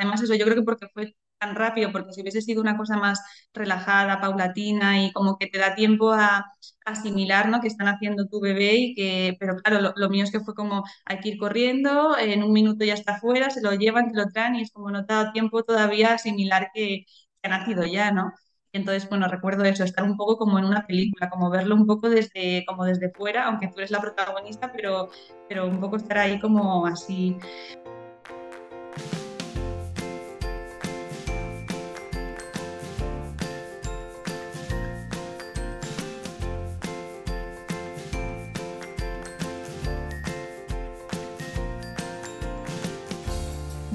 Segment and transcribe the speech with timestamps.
[0.00, 2.96] además eso, yo creo que porque fue tan rápido, porque si hubiese sido una cosa
[2.98, 3.20] más
[3.54, 6.46] relajada, paulatina y como que te da tiempo a,
[6.84, 7.60] asimilar, ¿no?
[7.60, 10.84] Que están haciendo tu bebé y que, pero claro, lo, mío es que fue como
[11.06, 14.28] hay que ir corriendo, en un minuto ya está fuera, se lo llevan, te lo
[14.28, 17.04] traen y es como no te da tiempo todavía a asimilar que,
[17.42, 18.32] que ha nacido ya, ¿no?
[18.72, 22.08] Entonces, bueno, recuerdo eso, estar un poco como en una película, como verlo un poco
[22.08, 25.08] desde, como desde fuera, aunque tú eres la protagonista, pero,
[25.48, 27.36] pero un poco estar ahí como así.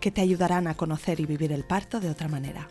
[0.00, 2.68] que te ayudarán a conocer y vivir el parto de otra manera.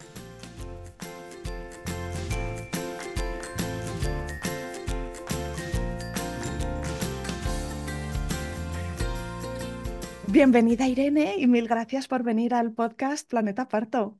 [10.27, 14.19] Bienvenida Irene y mil gracias por venir al podcast Planeta Parto.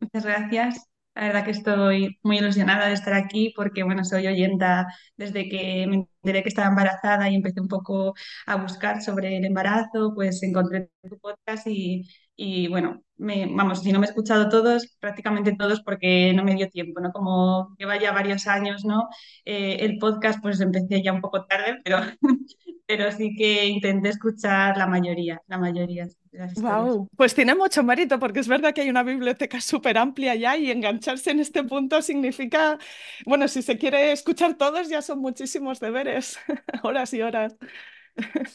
[0.00, 0.93] Muchas gracias.
[1.14, 5.86] La verdad que estoy muy ilusionada de estar aquí porque, bueno, soy oyenta desde que
[5.88, 8.14] me enteré que estaba embarazada y empecé un poco
[8.46, 12.02] a buscar sobre el embarazo, pues encontré tu podcast y,
[12.36, 16.54] y bueno, me, vamos, si no me he escuchado todos, prácticamente todos porque no me
[16.54, 17.12] dio tiempo, ¿no?
[17.12, 19.08] Como lleva ya varios años, ¿no?
[19.44, 21.98] Eh, el podcast pues empecé ya un poco tarde, pero,
[22.86, 26.08] pero sí que intenté escuchar la mayoría, la mayoría.
[26.56, 30.56] Wow, pues tiene mucho mérito porque es verdad que hay una biblioteca súper amplia ya
[30.56, 32.76] y engancharse en este punto significa,
[33.24, 36.38] bueno, si se quiere escuchar todos ya son muchísimos deberes,
[36.82, 37.56] horas y horas.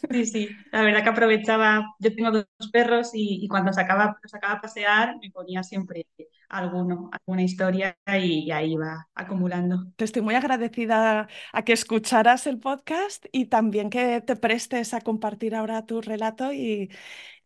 [0.09, 4.61] Sí, sí, la verdad que aprovechaba, yo tengo dos perros y, cuando sacaba, sacaba a
[4.61, 6.07] pasear me ponía siempre
[6.47, 9.85] alguno, alguna historia y, ahí iba acumulando.
[9.95, 15.01] Te estoy muy agradecida a que escucharas el podcast y también que te prestes a
[15.01, 16.89] compartir ahora tu relato y,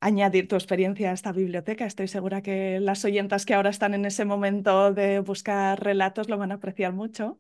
[0.04, 1.86] añadir tu experiencia a esta biblioteca.
[1.86, 6.38] Estoy segura que las oyentas que ahora están en ese momento de buscar relatos lo
[6.38, 7.40] van a apreciar mucho.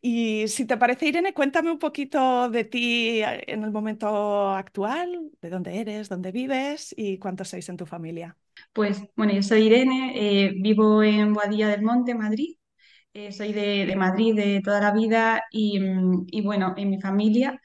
[0.00, 5.30] Y si te parece, Irene, cuéntame un poquito de ti eh, en el momento actual,
[5.42, 8.36] de dónde eres, dónde vives y cuántos sois en tu familia.
[8.72, 12.56] Pues bueno, yo soy Irene, eh, vivo en Boadilla del Monte, Madrid.
[13.12, 17.60] Eh, soy de, Madrid de toda la vida y, mm, bueno, en mi familia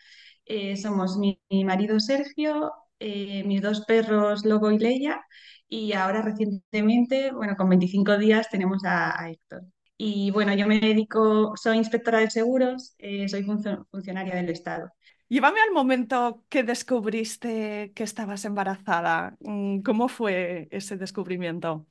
[0.76, 5.22] somos mi marido Sergio, eh, mis dos perros Lobo y Leia
[5.68, 9.64] y ahora recientemente, bueno, con 25 días tenemos a, Héctor.
[9.98, 14.92] Y bueno, yo me dedico, soy inspectora de seguros, eh, soy funcionaria del Estado.
[15.30, 19.36] Llévame al momento que descubriste que estabas embarazada.
[19.40, 21.88] Mm, ¿Cómo fue ese descubrimiento?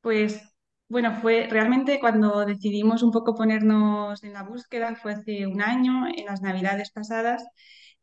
[0.00, 0.40] Pues
[0.88, 6.06] bueno, fue realmente cuando decidimos un poco ponernos en la búsqueda, fue hace un año,
[6.06, 7.44] en las navidades pasadas,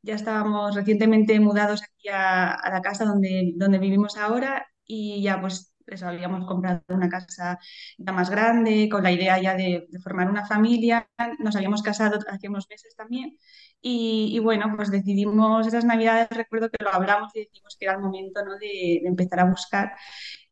[0.01, 5.72] ya estábamos recientemente mudados aquí a, la casa donde, donde vivimos ahora y ya pues
[5.88, 7.59] eso, habíamos comprado una casa
[7.97, 11.09] ya más grande, con la idea ya de, formar una familia.
[11.40, 13.38] Nos habíamos casado hace unos meses también.
[13.81, 18.01] Y, bueno, pues decidimos esas navidades, recuerdo que lo hablamos y decidimos que era el
[18.01, 18.53] momento ¿no?
[18.57, 19.94] de, de, empezar a buscar.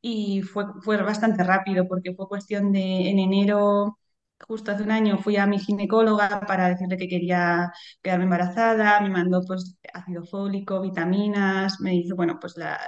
[0.02, 3.99] Y fue, fue bastante rápido porque fue cuestión de en enero
[4.48, 9.10] justo hace un año fui a mi ginecóloga para decirle que quería quedarme embarazada, me
[9.10, 12.80] mandó pues ácido fólico, vitaminas, me hizo, bueno, pues las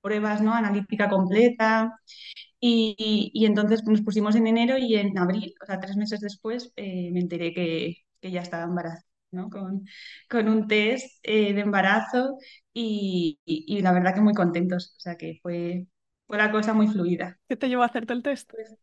[0.00, 0.54] pruebas, ¿no?
[0.54, 1.92] Analítica completa.
[2.60, 6.72] Y, y, entonces nos pusimos en enero y en abril, o sea, tres meses después,
[6.76, 9.50] eh, me enteré que, que, ya estaba embarazada, ¿no?
[9.50, 9.84] Con,
[10.30, 12.38] con un test eh, de embarazo
[12.72, 15.86] y, y, la verdad que muy contentos, o sea, que fue,
[16.26, 17.38] fue la cosa muy fluida.
[17.48, 18.50] ¿Qué te llevó a hacerte el test?
[18.50, 18.74] Pues,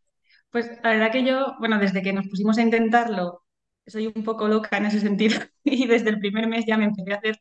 [0.52, 3.44] pues la verdad que yo, bueno, desde que nos pusimos a intentarlo,
[3.88, 7.14] soy un poco loca en ese sentido y desde el primer mes ya me empecé
[7.14, 7.40] a hacer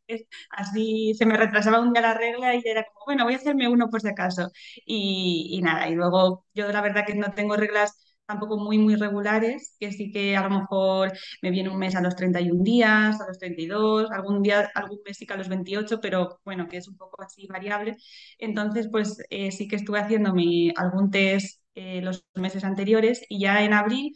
[0.50, 3.68] así, se me retrasaba un día la regla y era como, bueno, voy a hacerme
[3.68, 4.50] uno por si acaso.
[4.86, 7.96] Y, y nada, y luego yo la verdad que no tengo reglas
[8.26, 11.12] tampoco muy, muy regulares, que sí que a lo mejor
[11.42, 15.16] me viene un mes a los 31 días, a los 32, algún día, algún mes
[15.18, 17.96] sí que a los 28, pero bueno, que es un poco así variable.
[18.38, 23.62] Entonces, pues eh, sí que estuve haciéndome algún test eh, los meses anteriores y ya
[23.65, 24.15] en abril,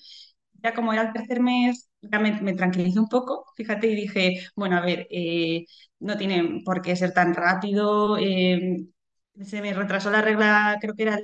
[0.63, 4.47] ya como era el tercer mes, ya me, me tranquilicé un poco, fíjate, y dije,
[4.57, 5.65] bueno, a ver, eh,
[6.01, 8.87] no tiene por qué ser tan rápido, eh,
[9.43, 11.19] se me retrasó la regla, creo que era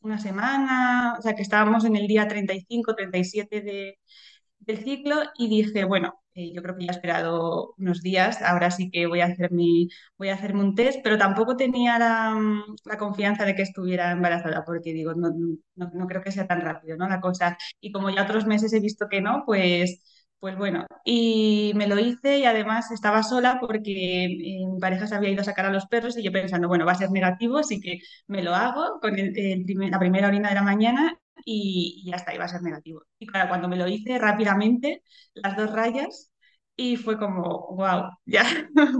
[0.00, 3.98] una semana, o sea que estábamos en el día 35, 37 de,
[4.60, 8.70] del ciclo y dije, bueno, eh, yo creo que ya he esperado unos días, ahora
[8.70, 12.36] sí que voy a, hacer mi, voy a hacerme un test, pero tampoco tenía la,
[12.98, 15.30] confianza de que estuviera embarazada, porque digo, no,
[15.74, 17.08] no, no creo que sea tan rápido, ¿no?
[17.08, 17.56] La cosa.
[17.80, 20.00] Y como ya otros meses he visto que no, pues...
[20.38, 25.14] Pues bueno, y me lo hice y además estaba sola porque eh, mi pareja se
[25.14, 27.58] había ido a sacar a los perros y yo pensando, bueno, va a ser negativo,
[27.58, 32.16] así que me lo hago con la primera orina de la mañana y, y ya
[32.16, 33.02] está, iba a ser negativo.
[33.18, 35.02] Y claro, cuando me lo hice rápidamente,
[35.34, 36.32] las dos rayas,
[36.76, 38.44] y fue como, wow, ya,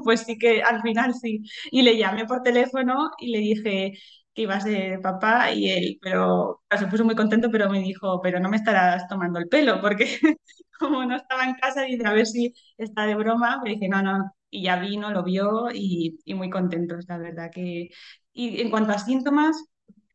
[0.05, 1.43] pues sí que al final sí.
[1.71, 3.93] Y le llamé por teléfono y le dije
[4.35, 8.21] que iba a ser papá y él, pero se puso muy contento, pero me dijo,
[8.23, 10.07] pero no me estarás tomando el pelo, porque
[10.79, 14.03] como no estaba en casa, dice, a ver si está de broma, me dije, no,
[14.03, 17.89] no, y ya vino, lo vio y, y muy contentos, la verdad que...
[18.33, 19.57] Y en cuanto a síntomas,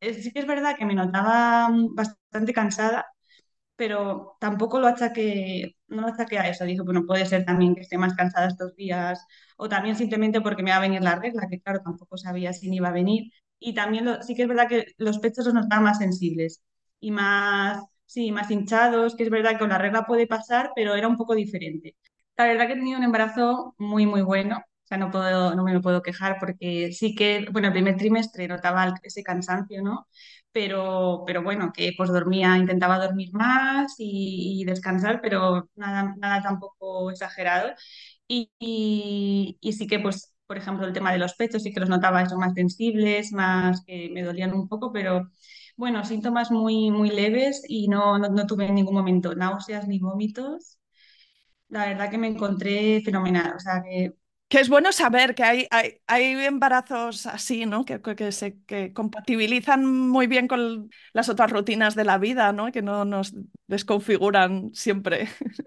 [0.09, 3.05] eh, sí que es verdad que me notaba mm, bastante cansada,
[3.75, 6.65] pero tampoco lo achaque, no lo achaque a eso.
[6.65, 9.25] Dije, bueno, puede ser también que esté más cansada estos días,
[9.57, 12.69] o también simplemente porque me va a venir la regla, que claro, tampoco sabía si
[12.69, 13.31] me iba a venir.
[13.59, 16.63] Y también lo- sí que es verdad que los pechos los notaba más sensibles
[16.99, 20.95] y más, sí, más hinchados, que es verdad que con la regla puede pasar, pero
[20.95, 21.95] era un poco diferente.
[22.37, 24.61] La verdad que he tenido un embarazo muy, muy bueno.
[24.85, 28.47] O sea, no puedo, no me puedo quejar porque sí que, bueno, el primer trimestre
[28.47, 30.07] notaba ese cansancio, ¿no?
[30.51, 36.41] pero, pero bueno, que pues dormía, intentaba dormir más y, y descansar, pero nada, nada
[36.41, 37.71] tampoco exagerado.
[38.27, 41.79] Y, y, y sí que pues, por ejemplo, el tema de los pechos sí que
[41.79, 45.29] los notaba eso más sensibles, más que me dolían un poco, pero
[45.77, 49.99] bueno, síntomas muy, muy leves y no, no, no tuve en ningún momento náuseas ni
[49.99, 50.79] vómitos.
[51.69, 54.13] La verdad que me encontré fenomenal, o sea que
[54.47, 57.83] Que es bueno saber que hay, hay, hay embarazos así, ¿no?
[57.83, 62.71] Que, que, se que compatibilizan muy bien con las otras rutinas de la vida, ¿no?
[62.71, 63.33] Que no nos
[63.67, 65.27] desconfiguran siempre.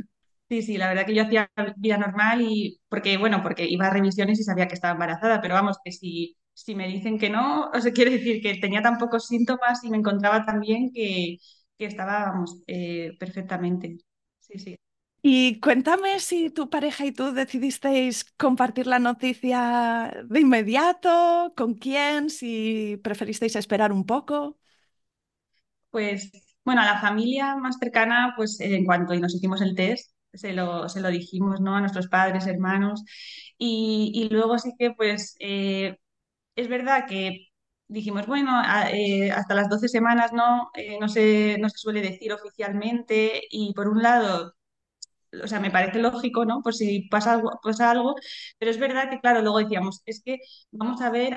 [0.49, 3.91] Sí, sí, la verdad que yo hacía vida normal y porque, bueno, porque iba a
[3.91, 7.69] revisiones y sabía que estaba embarazada, pero vamos, que si, si me dicen que no,
[7.75, 11.37] o sea, quiere decir que tenía tan pocos síntomas y me encontraba tan bien que,
[11.77, 13.99] que estaba, vamos, eh, perfectamente.
[14.41, 14.79] Sí, sí.
[15.23, 22.31] Y cuéntame si tu pareja y tú decidisteis compartir la noticia de inmediato, con quién,
[22.31, 24.59] si preferisteis esperar un poco.
[25.91, 26.31] Pues,
[26.65, 30.89] bueno, a la familia más cercana, pues en cuanto nos hicimos el test, se lo,
[30.89, 31.77] se lo dijimos, ¿no?
[31.77, 33.03] A nuestros padres, hermanos,
[33.59, 35.97] y, y luego sí que, pues, eh,
[36.57, 37.49] es verdad que
[37.89, 38.63] dijimos, bueno,
[38.93, 43.75] eh, hasta las 12 semanas no, Eh, no se, no se suele decir oficialmente y
[43.75, 44.55] por un lado,
[45.43, 46.63] o sea, me parece lógico, ¿no?
[46.63, 48.15] Por si pasa algo, pasa algo,
[48.59, 50.39] pero es verdad que, claro, luego decíamos, es que
[50.71, 51.35] vamos a ver,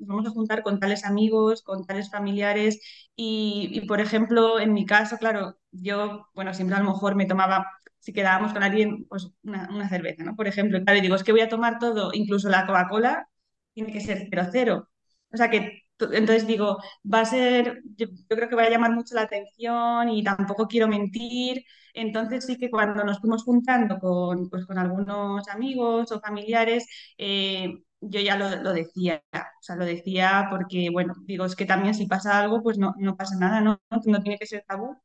[0.00, 2.80] vamos a juntar con tales amigos, con tales familiares
[3.14, 7.26] y, y, por ejemplo, en mi caso, claro, yo, bueno, siempre a lo mejor me
[7.26, 7.66] tomaba...
[7.98, 10.36] Si quedábamos con alguien, pues una, una cerveza, ¿no?
[10.36, 13.28] Por ejemplo, claro, y digo, es que voy a tomar todo, incluso la Coca-Cola,
[13.74, 14.88] tiene que ser cero cero.
[15.32, 16.78] O sea que, entonces digo,
[17.12, 20.68] va a ser, yo, yo creo que va a llamar mucho la atención y tampoco
[20.68, 21.64] quiero mentir.
[21.96, 26.86] Entonces sí que cuando nos fuimos juntando con, pues, con algunos amigos o familiares,
[27.18, 31.66] eh, yo ya lo, lo decía, o sea, lo decía porque, bueno, digo, es que
[31.66, 33.80] también si pasa algo, pues no, no pasa nada, ¿no?
[34.06, 34.96] No tiene que ser tabú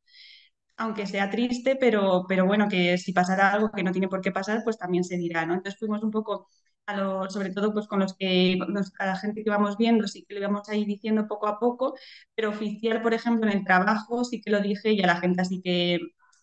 [0.77, 4.31] aunque sea triste, pero, pero bueno, que si pasara algo que no tiene por qué
[4.31, 5.53] pasar, pues también se dirá, ¿no?
[5.53, 6.47] Entonces fuimos un poco
[6.87, 8.57] a los, sobre todo pues con los que,
[8.99, 11.95] a la gente que íbamos viendo, sí que lo íbamos ahí diciendo poco a poco,
[12.35, 15.41] pero oficial, por ejemplo, en el trabajo sí que lo dije y a la gente
[15.41, 15.99] así que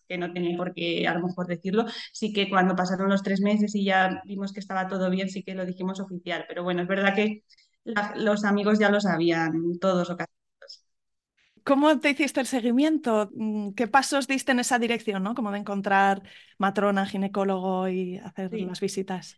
[0.09, 3.41] que no tenía por qué a lo mejor decirlo, sí que cuando pasaron los tres
[3.41, 6.83] meses y ya vimos que estaba todo bien, sí que lo dijimos oficial, pero bueno,
[6.83, 7.45] es verdad que
[7.85, 10.85] la- los amigos ya lo sabían todos o casi todos.
[11.63, 13.29] ¿Cómo te hiciste el seguimiento?
[13.35, 15.35] Mm, ¿Qué pasos diste en esa dirección, ¿no?
[15.35, 16.23] Como de encontrar
[16.57, 18.59] matrona, ginecólogo y hacer Sí.
[18.59, 19.37] las visitas.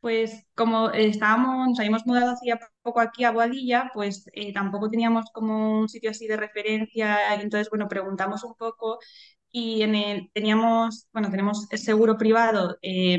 [0.00, 5.24] Pues como estábamos, nos habíamos mudado hacía poco aquí a Boadilla, pues eh, tampoco teníamos
[5.32, 8.98] como un sitio así de referencia, entonces, bueno, preguntamos un poco
[9.52, 13.18] y en el, teníamos, bueno, tenemos seguro privado eh,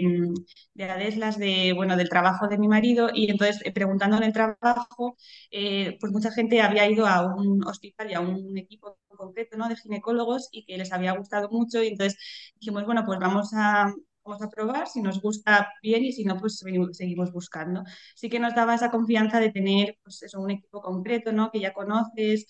[0.74, 4.34] de Adeslas de, bueno, del trabajo de mi marido y entonces eh, preguntando en el
[4.34, 5.18] trabajo,
[5.52, 9.68] eh, pues mucha gente había ido a un hospital y a un equipo concreto, ¿no?
[9.70, 12.20] de ginecólogos y que les había gustado mucho y entonces
[12.60, 13.94] dijimos, bueno, pues vamos a
[14.24, 17.84] vamos a probar, si nos gusta bien y si no, pues seguimos buscando.
[18.14, 21.50] Sí que nos daba esa confianza de tener pues eso, un equipo concreto, ¿no?
[21.50, 22.46] Que ya conoces,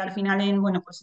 [0.00, 1.02] al final en, bueno, pues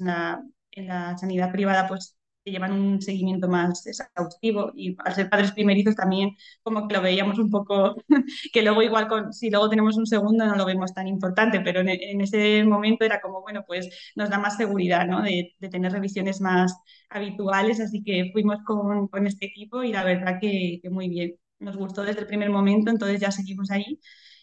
[0.77, 2.17] en la sanidad privada pues
[2.51, 6.31] llevan un seguimiento más exhaustivo y al ser padres primerizos también
[6.63, 7.95] como que lo veíamos un poco,
[8.53, 11.81] que luego igual con, si luego tenemos un segundo no lo vemos tan importante, pero
[11.81, 15.21] en, ese momento era como, bueno, pues nos da más seguridad, ¿no?
[15.21, 16.73] De, de tener revisiones más
[17.09, 21.35] habituales, así que fuimos con, con este equipo y la verdad que, que muy bien.
[21.59, 23.99] Nos gustó desde el primer momento, entonces ya seguimos ahí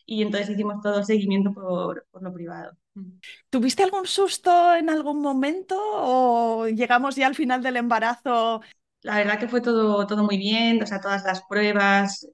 [0.06, 2.76] y entonces hicimos todo el seguimiento por, por, lo privado.
[3.50, 8.60] ¿Tuviste algún susto en algún momento o llegamos ya al final del embarazo?
[9.02, 12.26] La verdad que fue todo, todo muy bien, o sea, todas las pruebas,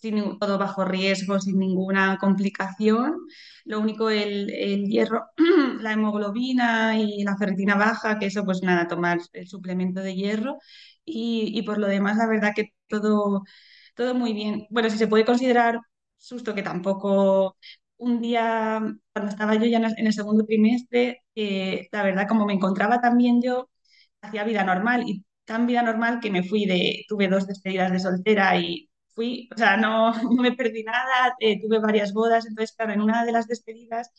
[0.00, 3.16] sin, todo bajo riesgo, sin ninguna complicación.
[3.64, 5.26] Lo único, el, el hierro,
[5.80, 10.58] la hemoglobina y la ferritina baja, que eso pues nada, tomar el suplemento de hierro.
[11.04, 13.42] Y, y por lo demás, la verdad que todo,
[13.94, 14.66] todo muy bien.
[14.70, 15.78] Bueno, si se puede considerar
[16.18, 17.56] susto que tampoco
[18.00, 18.80] un día,
[19.12, 21.22] cuando estaba yo ya en el segundo trimestre,
[21.92, 23.70] la verdad, como me encontraba también yo,
[24.22, 28.00] hacía vida normal y tan vida normal que me fui de, tuve dos despedidas de
[28.00, 32.74] soltera y fui, o sea, no, no me perdí nada, eh, tuve varias bodas, entonces,
[32.76, 34.10] claro, en una de las despedidas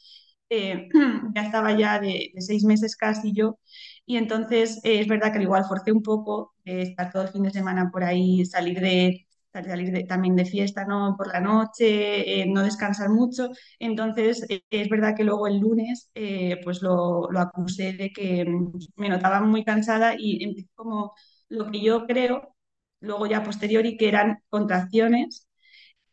[0.49, 0.89] eh,
[1.35, 3.59] ya estaba ya de, seis meses casi yo
[4.05, 7.43] y entonces eh, es verdad que al igual forcé un poco estar todo el fin
[7.43, 11.15] de semana por ahí, salir de salir de, también de fiesta ¿no?
[11.17, 13.49] por la noche, eh, no descansar mucho.
[13.79, 18.45] Entonces, eh, es verdad que luego el lunes eh, pues lo, lo, acusé de que
[18.45, 21.13] mm, me notaba muy cansada y empecé como
[21.49, 22.55] lo que yo creo,
[23.01, 25.47] luego ya posteriori, que eran contracciones,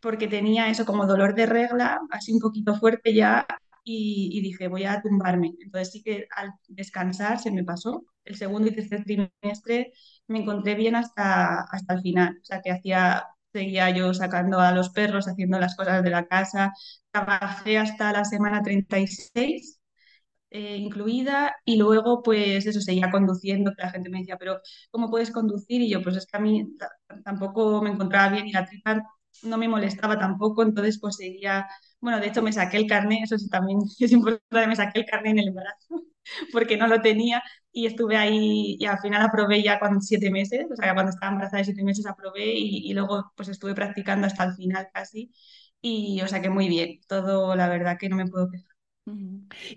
[0.00, 3.46] porque tenía eso como dolor de regla, así un poquito fuerte ya,
[3.84, 5.54] y, y, dije, voy a tumbarme.
[5.60, 8.04] Entonces sí que al descansar se me pasó.
[8.24, 9.92] El segundo y tercer trimestre
[10.28, 12.38] me encontré bien hasta, hasta el final.
[12.42, 16.26] O sea, que hacía, seguía yo sacando a los perros, haciendo las cosas de la
[16.26, 16.72] casa.
[17.10, 19.80] Trabajé hasta la semana 36
[20.50, 25.10] eh, incluida y luego pues eso seguía conduciendo, que la gente me decía, pero ¿cómo
[25.10, 25.82] puedes conducir?
[25.82, 26.66] Y yo pues es que a mí
[27.24, 29.02] tampoco me encontraba bien y la tripa
[29.42, 31.66] no me molestaba tampoco, entonces pues seguía,
[32.00, 35.06] bueno, de hecho me saqué el carnet, eso sí también es importante, me saqué el
[35.06, 36.02] carnet en el embarazo
[36.52, 40.66] porque no lo tenía y estuve ahí y al final aprobé ya con siete meses,
[40.70, 44.26] o sea, cuando estaba embarazada de siete meses aprobé y, y luego pues estuve practicando
[44.26, 45.32] hasta el final casi
[45.80, 48.68] y o sea que muy bien, todo la verdad que no me puedo quejar.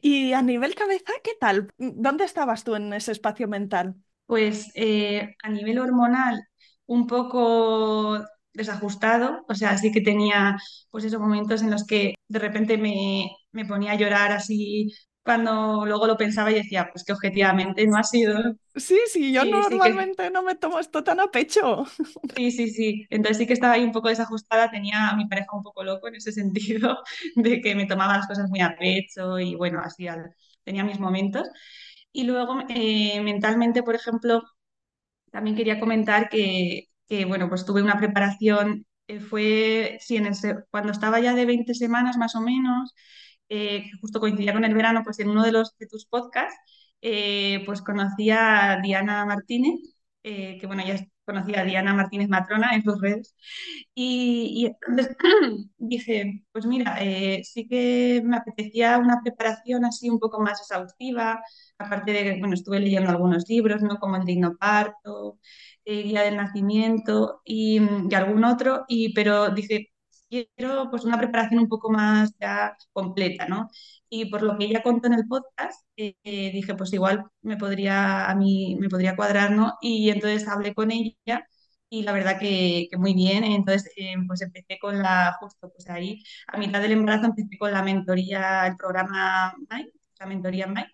[0.02, 1.70] Y a nivel cabeza, ¿qué tal?
[1.78, 3.96] ¿Dónde estabas tú en ese espacio mental?
[4.26, 6.42] Pues eh, a nivel hormonal,
[6.86, 8.20] un poco
[8.54, 10.58] desajustado, o sea, sí que tenía
[10.90, 14.92] pues esos momentos en los que de repente me, me ponía a llorar así
[15.24, 18.56] cuando luego lo pensaba y decía, pues que objetivamente no ha sido.
[18.76, 21.86] Sí, sí, yo Sí, sí normalmente que, no me tomo esto tan a pecho.
[22.36, 23.06] sí, sí, sí.
[23.10, 26.08] Entonces sí que estaba ahí un poco desajustada, tenía a mi pareja un poco loco
[26.08, 27.00] en ese sentido,
[27.36, 30.08] de que me tomaba las cosas muy a pecho y bueno, así
[30.64, 31.48] tenía mis momentos.
[32.12, 34.44] Y luego eh, mentalmente, por ejemplo,
[35.32, 40.36] también quería comentar que, que, bueno, pues tuve una preparación, eh, fue, sí, en el
[40.72, 42.94] cuando estaba ya de 20 semanas más o menos,
[43.52, 46.58] eh, que justo coincidía con el verano, pues en uno de los de tus podcasts,
[47.02, 49.80] eh, pues conocí a Diana Martínez,
[50.24, 53.36] eh, que bueno, ya conocía a Diana Martínez Matrona en sus redes,
[53.96, 55.16] y, y entonces
[55.78, 56.98] dije, pues mira,
[57.44, 61.42] sí que me apetecía una preparación así un poco más exhaustiva,
[61.78, 63.98] aparte de que, bueno, estuve leyendo algunos libros, ¿no?
[64.00, 65.40] Como el Digno Parto,
[65.86, 69.91] eh, Guía del Nacimiento y, y algún otro, y, pero dije,
[70.56, 73.70] quiero pues una preparación un poco más ya completa, ¿no?
[74.10, 77.58] Y por lo que ella contó en el podcast, eh, eh, dije, pues igual me
[77.58, 79.74] podría, a mí me podría cuadrar, ¿no?
[79.82, 81.46] Y entonces hablé con ella
[81.90, 83.44] y la verdad que, muy bien.
[83.44, 87.72] Entonces, eh, pues empecé con la, justo pues ahí, a mitad del embarazo empecé con
[87.72, 90.86] la mentoría, el programa MAI, la mentoría MAI.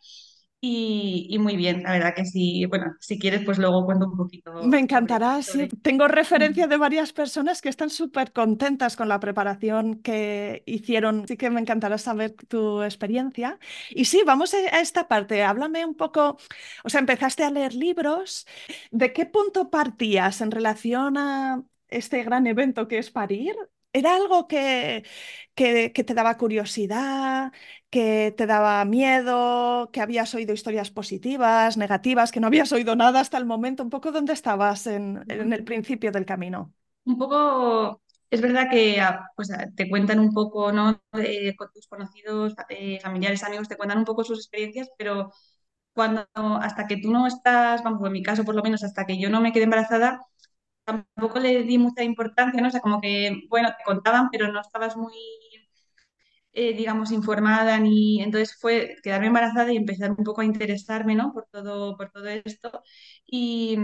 [0.61, 2.65] Y, y muy bien, la verdad que sí.
[2.65, 4.17] Bueno, si quieres, pues luego cuento un
[4.59, 5.67] Me poquito sobre, encantará, sí.
[5.83, 11.37] Tengo referencia de varias personas que están súper contentas con la preparación que hicieron, así
[11.37, 13.59] que me encantará saber tu experiencia.
[13.93, 15.43] Y sí, vamos a esta parte.
[15.43, 16.37] Háblame un poco,
[16.83, 18.47] o sea, empezaste a leer libros.
[18.89, 23.55] ¿De qué punto partías en relación a este gran evento que es parir?
[23.97, 25.03] ¿Era algo que,
[25.55, 27.51] que, te daba curiosidad,
[27.89, 33.19] que te daba miedo, que habías oído historias positivas, negativas, que no habías oído nada
[33.19, 33.83] hasta el momento?
[33.83, 36.73] ¿Un poco dónde estabas en, en el principio del camino?
[37.05, 41.01] Un poco, es verdad que ah, pues, ah, te cuentan un poco, ¿no?
[41.13, 45.31] Eh, con tus conocidos, eh, familiares, amigos, te cuentan un poco sus experiencias, pero
[45.93, 46.27] cuando
[46.61, 49.29] hasta que tú no estás, vamos, en mi caso por lo menos, hasta que yo
[49.29, 50.21] no me quedé embarazada,
[50.87, 52.69] tampoco le di mucha importancia, ¿no?
[52.69, 55.13] O sea, como que, bueno, te contaban, pero no estabas muy
[56.53, 61.31] eh, digamos, informada, ni entonces fue quedarme embarazada y empezar un poco a interesarme, ¿no?
[61.33, 62.81] Por todo, por todo esto.
[63.25, 63.77] Y,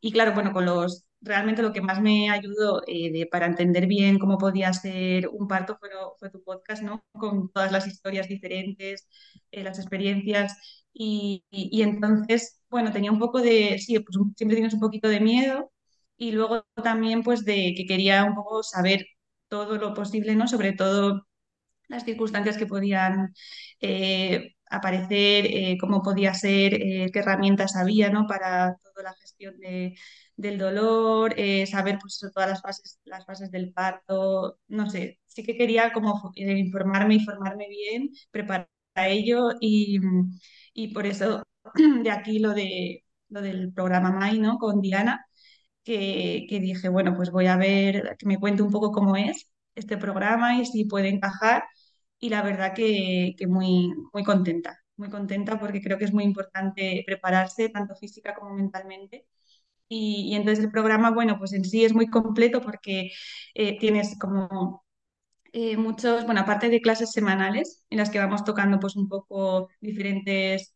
[0.00, 4.18] y claro, bueno, con los, realmente lo que más me ayudó eh, para entender bien
[4.18, 7.04] cómo podía ser un parto fue, fue tu podcast, ¿no?
[7.12, 9.08] Con todas las historias diferentes,
[9.52, 10.56] eh, las experiencias.
[10.92, 15.08] Y, y, y, entonces, bueno, tenía un poco de, sí, pues siempre tienes un poquito
[15.08, 15.70] de miedo.
[16.16, 19.06] Y luego también, pues, de que quería un poco saber
[19.48, 20.48] todo lo posible, ¿no?
[20.48, 21.26] Sobre todo
[21.88, 23.34] las circunstancias que podían
[23.80, 28.26] eh, aparecer, eh, cómo podía ser, eh, qué herramientas había ¿no?
[28.26, 29.94] para toda la gestión de,
[30.36, 31.34] del dolor,
[31.66, 36.32] saber pues, todas las fases, las fases del parto, no sé, sí que quería como
[36.34, 39.98] informarme y formarme bien, preparar para ello y,
[40.72, 41.42] y, por eso
[42.02, 44.58] de aquí lo, de, lo del programa MAI ¿no?
[44.58, 45.25] con Diana.
[45.86, 49.48] Que, que dije, bueno, pues voy a ver, que me cuente un poco cómo es
[49.76, 51.64] este programa y si puede encajar
[52.18, 56.24] y la verdad que, que, muy, muy contenta, muy contenta porque creo que es muy
[56.24, 59.26] importante prepararse tanto física como mentalmente.
[59.88, 63.10] Y, y entonces el programa, bueno, pues en sí es muy completo porque
[63.54, 64.84] eh, tienes como
[65.52, 69.68] eh, muchos, bueno, aparte de clases semanales en las que vamos tocando pues un poco
[69.80, 70.74] diferentes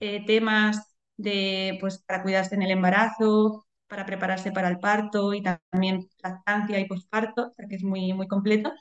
[0.00, 0.78] eh, temas
[1.16, 6.78] de, pues, para cuidarse en el embarazo, para prepararse para el parto y también lactancia
[6.78, 8.72] y posparto, que es muy, muy completo.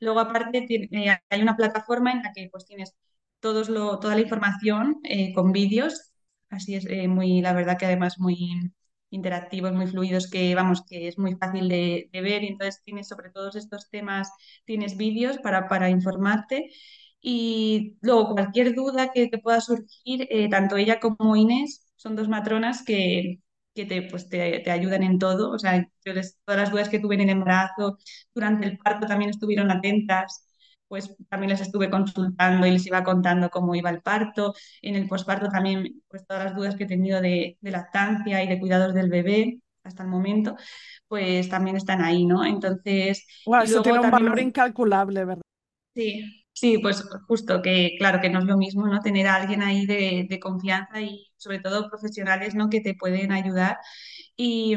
[0.00, 2.94] Luego, aparte, tiene, eh, hay una plataforma en la que pues tienes
[3.40, 6.12] todos lo, toda la información eh, con vídeos,
[6.50, 8.36] así es eh, muy, la verdad que además muy
[9.10, 12.42] interactivos, muy fluidos, que vamos, que es muy fácil de, ver.
[12.44, 14.30] Y entonces tienes sobre todos estos temas,
[14.64, 16.70] tienes vídeos para, para informarte.
[17.20, 22.84] Y luego cualquier duda que te pueda surgir, tanto ella como Inés son dos matronas
[22.84, 23.40] que,
[23.76, 25.52] que te, pues te, te, ayudan en todo.
[25.52, 27.98] O sea, yo les, todas las dudas que tuve en el embarazo,
[28.34, 30.48] durante el parto también estuvieron atentas,
[30.88, 34.54] pues también les estuve consultando y les iba contando cómo iba el parto.
[34.82, 38.48] En el posparto también, pues todas las dudas que he tenido de, de lactancia y
[38.48, 40.56] de cuidados del bebé hasta el momento,
[41.06, 42.44] pues también están ahí, ¿no?
[42.44, 43.24] Entonces...
[43.46, 44.24] Wow, eso tiene un también...
[44.24, 45.42] valor incalculable, ¿verdad?
[45.94, 46.24] Sí,
[46.58, 49.00] Sí, pues justo que, claro, que no es lo mismo, ¿no?
[49.02, 52.68] Tener a alguien ahí de, de confianza y sobre todo profesionales, ¿no?
[52.70, 53.78] Que te pueden ayudar.
[54.36, 54.76] Y,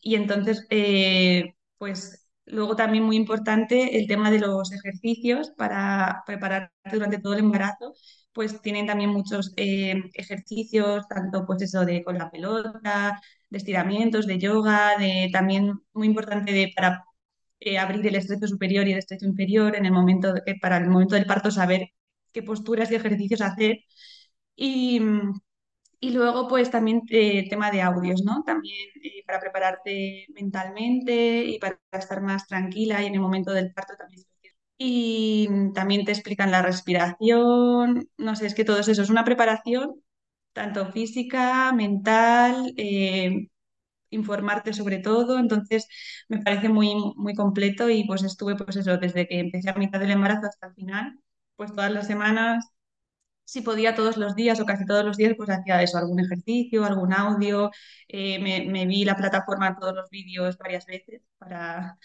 [0.00, 6.72] y entonces, eh, pues luego también muy importante el tema de los ejercicios para prepararte
[6.92, 7.94] durante todo el embarazo.
[8.32, 14.26] Pues tienen también muchos eh, ejercicios, tanto pues eso de con la pelota, de estiramientos,
[14.26, 17.04] de yoga, de también muy importante de, para
[17.60, 21.14] eh, abrir el estrecho superior y el estrecho inferior en el momento para el momento
[21.16, 21.88] del parto saber
[22.32, 23.78] qué posturas y ejercicios hacer
[24.56, 25.00] y,
[26.00, 28.42] y luego pues también eh, tema de audios, ¿no?
[28.44, 33.72] También eh, para prepararte mentalmente y para estar más tranquila y en el momento del
[33.72, 34.22] parto también
[34.78, 40.02] y también te explican la respiración, no sé, es que todo eso es una preparación
[40.52, 43.48] tanto física, mental, eh,
[44.10, 45.86] informarte sobre todo, entonces
[46.28, 50.00] me parece muy, muy completo y pues estuve pues eso, desde que empecé a mitad
[50.00, 51.18] del embarazo hasta el final,
[51.56, 52.64] pues todas las semanas,
[53.48, 56.84] si podía todos los días o casi todos los días, pues hacía eso, algún ejercicio,
[56.84, 57.70] algún audio,
[58.06, 61.96] eh, me, vi la plataforma, todos los vídeos varias veces para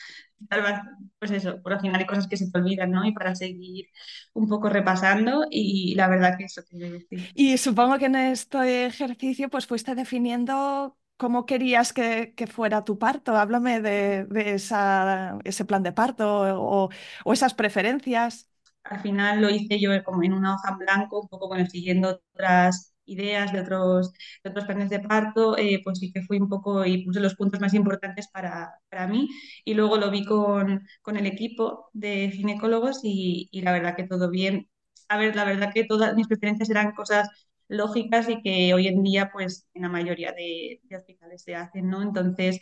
[1.20, 3.06] pues eso, por al final hay cosas que se te olvidan, ¿no?
[3.06, 3.88] Y para seguir
[4.32, 7.30] un poco repasando y la verdad que eso quiero decir.
[7.36, 12.98] Y supongo que en este ejercicio pues fuiste definiendo ¿Cómo querías que, que, fuera tu
[12.98, 13.38] parto?
[13.38, 16.90] Háblame de, de esa, ese plan de parto o,
[17.24, 18.50] o, esas preferencias.
[18.84, 22.20] Al final lo hice yo como en una hoja en blanco, un poco bueno, siguiendo
[22.34, 24.12] otras ideas de otros,
[24.44, 27.36] de otros planes de parto, eh, pues sí que fui un poco y puse los
[27.36, 29.30] puntos más importantes para, para mí
[29.66, 34.04] y luego lo vi con, con el equipo de ginecólogos y, y la verdad que
[34.08, 34.70] todo bien.
[35.10, 37.30] A ver, la verdad que todas mis preferencias eran cosas
[37.68, 41.90] lógicas y que hoy en día pues en la mayoría de, de hospitales se hacen,
[41.90, 42.02] ¿no?
[42.02, 42.60] Entonces,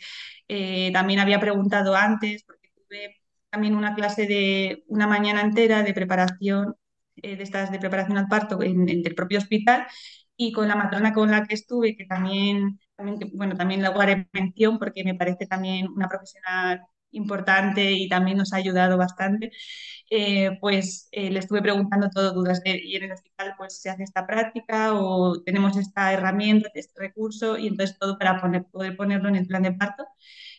[0.48, 3.21] eh, también había preguntado antes, porque tuve
[3.52, 6.74] también una clase de una mañana entera de preparación,
[7.16, 9.86] eh, de estas de preparación al parto en, en, el propio hospital
[10.36, 14.28] y con la matrona con la que estuve, que también, también bueno, también la haré
[14.32, 19.52] mención porque me parece también una profesional importante y también nos ha ayudado bastante,
[20.10, 23.90] eh, pues eh, le estuve preguntando todo dudas de, y en el hospital pues se
[23.90, 28.96] hace esta práctica o tenemos esta herramienta, este recurso y entonces todo para poner, poder
[28.96, 30.04] ponerlo en el plan de parto.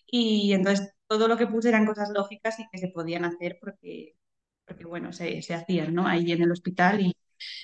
[0.05, 4.15] Y entonces todo lo que puse eran cosas lógicas y que se podían hacer porque,
[4.65, 6.07] porque bueno, se, se hacían, ¿no?
[6.07, 7.13] Ahí en el hospital y,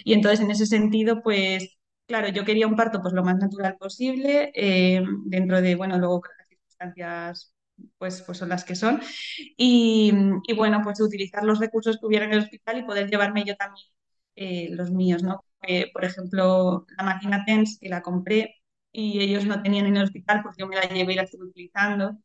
[0.03, 3.77] y entonces en ese sentido pues claro, yo quería un parto pues lo más natural
[3.77, 7.53] posible, eh, dentro de, bueno, luego las circunstancias
[7.97, 9.01] pues, pues son las que son.
[9.57, 10.11] Y,
[10.47, 13.55] y bueno, pues utilizar los recursos que hubiera en el hospital y poder llevarme yo
[13.55, 13.85] también
[14.35, 15.43] eh, los míos, ¿no?
[15.63, 18.55] Eh, por ejemplo, la máquina TENS que la compré
[18.91, 21.45] y ellos no tenían en el hospital, pues yo me la llevé y la estuve
[21.45, 22.17] utilizando.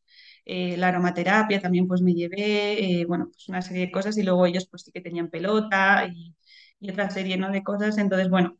[0.46, 4.22] Eh, la aromaterapia también pues me llevé, eh, bueno, pues una serie de cosas y
[4.22, 6.34] luego ellos pues sí que tenían pelota y,
[6.80, 7.50] y otra serie, ¿no?
[7.50, 7.98] de cosas.
[7.98, 8.58] Entonces, bueno,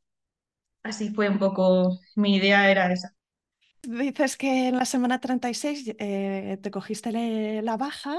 [0.85, 3.14] así fue un poco, mi idea era esa.
[3.83, 7.12] Dices que en la semana 36 eh, te cogiste
[7.62, 8.16] la baja.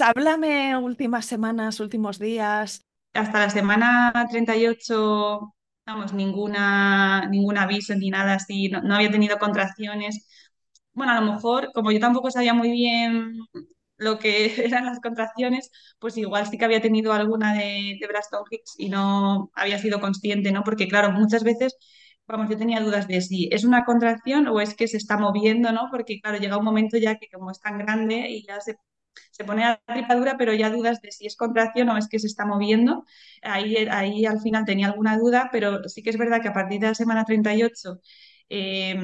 [0.00, 2.82] Háblame últimas semanas, últimos días.
[3.14, 5.54] hasta la semana 38,
[5.86, 10.26] vamos, ninguna, ningún aviso ni nada así, no, no había tenido contracciones.
[10.98, 13.38] Bueno, a lo mejor, como yo tampoco sabía muy bien
[13.96, 18.42] lo que eran las contracciones, pues igual sí que había tenido alguna de, de Braxton
[18.50, 20.62] Hicks y no había sido consciente, ¿no?
[20.64, 21.76] Porque claro, muchas veces,
[22.26, 25.72] vamos, yo tenía dudas de si es una contracción o es que se está moviendo,
[25.72, 25.88] ¿no?
[25.90, 28.76] Porque claro, llega un momento ya que como es tan grande y ya se
[29.30, 32.18] se pone a la tripadura, pero ya dudas de si es contracción o es que
[32.18, 33.04] se está moviendo.
[33.42, 36.80] Ahí, ahí al final tenía alguna duda, pero sí que es verdad que a partir
[36.80, 38.00] de la semana 38
[38.50, 38.98] eh,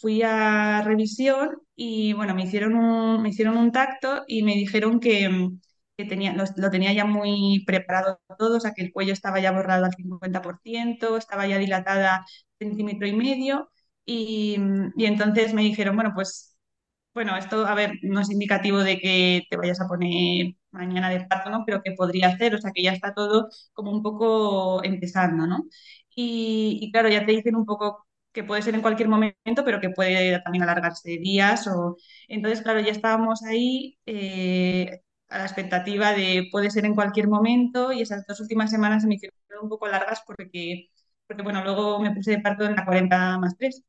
[0.00, 5.00] fui a revisión y bueno, me hicieron un, me hicieron un tacto y me dijeron
[5.00, 5.48] que,
[5.96, 9.40] que tenía, lo, lo, tenía ya muy preparado todo, o sea que el cuello estaba
[9.40, 12.24] ya borrado al 50%, estaba ya dilatada
[12.58, 13.70] centímetro y medio
[14.04, 14.56] y,
[14.96, 16.56] y entonces me dijeron, bueno, pues
[17.14, 21.26] bueno, esto, a ver, no es indicativo de que te vayas a poner mañana de
[21.26, 21.64] parto, ¿no?
[21.66, 25.64] Pero que podría hacer, o sea, que ya está todo como un poco empezando, ¿no?
[26.14, 28.06] Y, y claro, ya te dicen un poco
[28.38, 31.96] que puede ser en cualquier momento, pero que puede también alargarse días o...
[32.28, 37.92] Entonces, claro, ya estábamos ahí eh, a la expectativa de puede ser en cualquier momento
[37.92, 40.88] y esas dos últimas semanas se me hicieron un poco largas porque,
[41.26, 43.82] porque bueno, luego me puse de parto en la 40 más 3.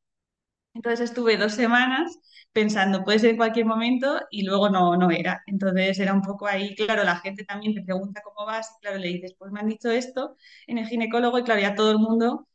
[0.74, 2.20] Entonces estuve dos semanas
[2.54, 5.42] pensando, puede ser en cualquier momento y luego no, no era.
[5.48, 9.08] Entonces era un poco ahí, claro, la gente también te pregunta cómo vas claro, le
[9.10, 10.36] dices, pues me han dicho esto
[10.68, 12.48] en el ginecólogo y claro, ya todo el mundo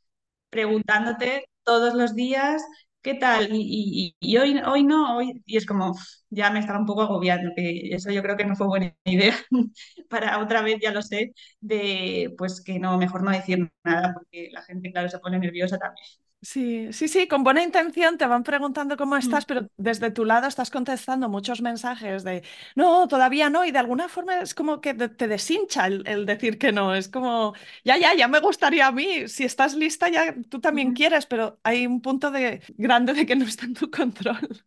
[0.51, 2.63] preguntándote todos los días,
[3.03, 3.55] ¿qué tal?
[3.55, 5.95] Y, y, y hoy, hoy no, hoy, y es como,
[6.31, 9.35] ya me estaba un poco agobiando, que eso yo creo que no fue buena idea
[10.09, 14.49] para otra vez, ya lo sé, de pues que no, mejor no decir nada porque
[14.53, 16.07] la gente, claro, se pone nerviosa también.
[16.47, 19.19] Sí, sí, sí, con buena intención te van preguntando cómo Mm.
[19.19, 22.43] estás, pero desde tu lado estás contestando muchos mensajes de
[22.77, 26.27] no, todavía no, y de alguna forma es como que te, te deshincha el, el
[26.27, 30.11] decir que no, es como, ya, ya, ya me gustaría a mí, si estás lista
[30.11, 33.73] ya tú también quieres, pero hay un punto de, grande de que no está en
[33.75, 34.65] tu control.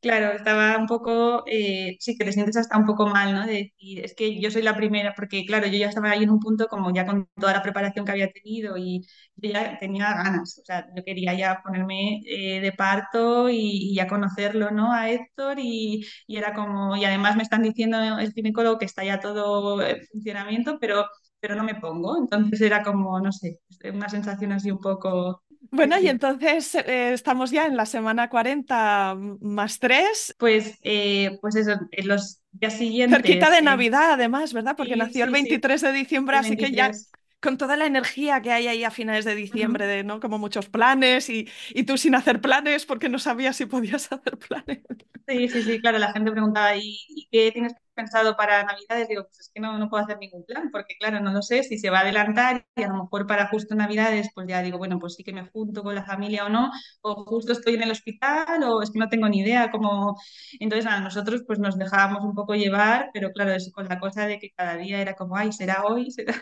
[0.00, 3.44] Claro, estaba un poco, eh, sí, que te sientes hasta un poco mal, ¿no?
[3.46, 6.30] De decir, es que yo soy la primera, porque claro, yo ya estaba ahí en
[6.30, 9.00] un punto como ya con toda la preparación que había tenido y
[9.34, 13.56] yo ya tenía ganas, o sea, yo quería ya ponerme eh, de parto y,
[13.90, 14.92] y, ya conocerlo, ¿no?
[14.92, 19.18] A Héctor y, era como, y además me están diciendo el ginecólogo que está ya
[19.20, 21.06] todo en funcionamiento, pero,
[21.40, 23.60] pero no me pongo, entonces era como, no sé,
[23.92, 25.42] una sensación así un poco...
[25.70, 31.56] Bueno, y entonces eh, estamos ya en la semana 40 más 3, Pues, eh, pues
[31.56, 32.74] eso, en los días
[33.08, 34.76] cerquita siguientes, de eh, Navidad además, ¿verdad?
[34.76, 37.12] Porque sí, nació el sí, sí, 23 de diciembre, el así que ya 23.
[37.40, 40.20] con toda la energía que hay ahí a finales de diciembre, de, ¿no?
[40.20, 44.38] Como muchos planes y, y tú sin hacer planes porque no sabías si podías hacer
[44.38, 44.80] planes.
[45.28, 49.08] Sí, sí, sí, claro, la gente preguntaba, ¿y, y qué tienes pensado para Navidades?
[49.08, 51.64] Digo, pues es que no, no puedo hacer ningún plan, porque claro, no lo sé
[51.64, 54.78] si se va a adelantar y a lo mejor para justo Navidades, pues ya digo,
[54.78, 56.70] bueno, pues sí que me junto con la familia o no,
[57.02, 60.16] o justo estoy en el hospital, o es que no tengo ni idea cómo...
[60.60, 64.26] Entonces, a nosotros pues nos dejábamos un poco llevar, pero claro, eso con la cosa
[64.26, 66.34] de que cada día era como, ay, será hoy, será...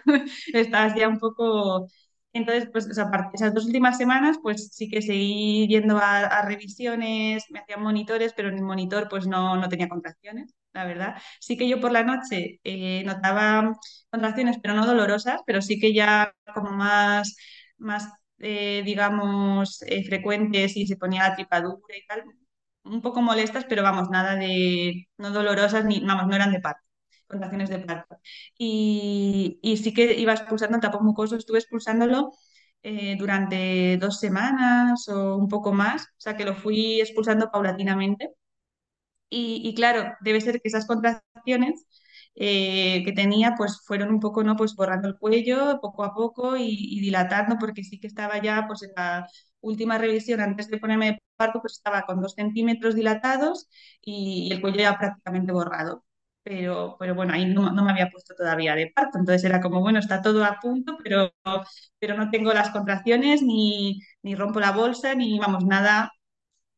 [0.53, 1.87] Estás ya un poco...
[2.33, 7.45] Entonces, pues aparte- esas dos últimas semanas, pues sí que seguí yendo a, a revisiones,
[7.51, 11.17] me hacían monitores, pero en el monitor pues no, no tenía contracciones, la verdad.
[11.41, 13.73] Sí que yo por la noche eh, notaba
[14.11, 17.37] contracciones, pero no dolorosas, pero sí que ya como más,
[17.79, 18.09] más
[18.39, 22.25] eh, digamos, eh, frecuentes y se ponía la tripadura y tal,
[22.85, 26.83] un poco molestas, pero vamos, nada de, no dolorosas, ni, vamos, no eran de parto,
[27.27, 28.19] contracciones de parto.
[28.59, 32.33] Y, y sí que iba expulsando tapón mucoso, estuve expulsándolo
[32.83, 38.31] eh, durante dos semanas o un poco más, o sea que lo fui expulsando paulatinamente.
[39.31, 41.87] Y, y claro, debe ser que esas contracciones
[42.37, 44.57] eh, que tenía pues fueron un poco, ¿no?
[44.57, 48.65] Pues borrando el cuello poco a poco y, y dilatando, porque sí que estaba ya
[48.67, 49.27] pues en la
[49.61, 53.69] última revisión antes de ponerme de parto, pues estaba con dos centímetros dilatados
[54.01, 56.05] y, y el cuello ya prácticamente borrado.
[56.43, 59.81] Pero, pero bueno, ahí no, no me había puesto todavía de parto, entonces era como,
[59.81, 61.33] bueno, está todo a punto, pero,
[61.99, 66.13] pero no tengo las contracciones, ni, ni rompo la bolsa, ni vamos, nada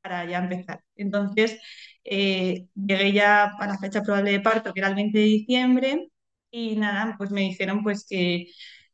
[0.06, 0.80] para ya empezar.
[0.96, 1.58] Entonces,
[2.04, 6.08] eh, llegué ya a la fecha probable de parto, que era el 20 de diciembre,
[6.50, 8.46] y nada, pues me dijeron pues que,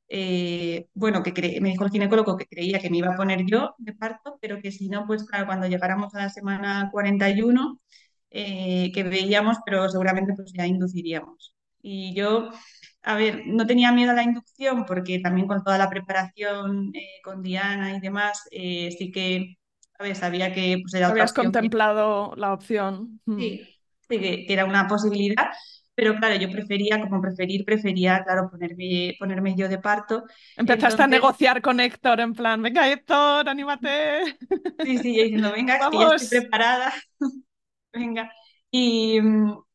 [0.09, 3.75] eh, bueno, que me dijo el ginecólogo que creía que me iba a poner yo
[3.79, 7.81] de parto, pero que si no, pues claro, cuando llegáramos a la semana 41,
[8.31, 11.55] eh, que veíamos, pero seguramente pues ya induciríamos.
[11.83, 12.51] Y yo,
[13.03, 16.92] a ver, no tenía miedo a la inducción porque también con toda la preparación
[17.25, 19.57] con Diana y demás, sí que
[20.15, 23.21] sabía que pues, era otra Habías contemplado la opción.
[23.27, 23.38] Mm.
[23.38, 23.69] Sí,
[24.09, 25.49] que, era una posibilidad,
[25.95, 30.25] pero claro, yo prefería, como preferir, prefería, claro, ponerme, ponerme yo de parto.
[30.57, 34.37] Empezaste a negociar con Héctor en plan, venga Héctor, anímate.
[34.85, 36.93] Sí, sí, yo diciendo, venga, que ya estoy preparada,
[37.93, 38.33] venga.
[38.71, 39.21] Y,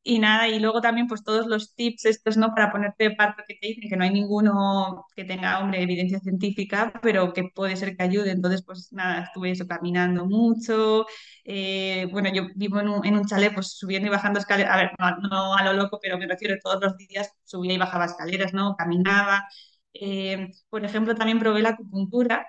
[0.07, 2.53] y nada, y luego también pues todos los tips estos, ¿no?
[2.55, 6.19] Para ponerte de parto que te dicen que no hay ninguno que tenga, hombre, evidencia
[6.19, 8.31] científica, pero que puede ser que ayude.
[8.31, 11.05] Entonces, pues nada, estuve eso caminando mucho.
[11.43, 14.77] Eh, bueno, yo vivo en un, en un, chalet, pues subiendo y bajando escaleras, a
[14.77, 14.91] ver,
[15.29, 18.75] no, a lo loco, pero me refiero todos los días subía y bajaba escaleras, ¿no?
[18.77, 19.45] Caminaba.
[19.93, 22.47] Eh, por ejemplo, también probé la acupuntura,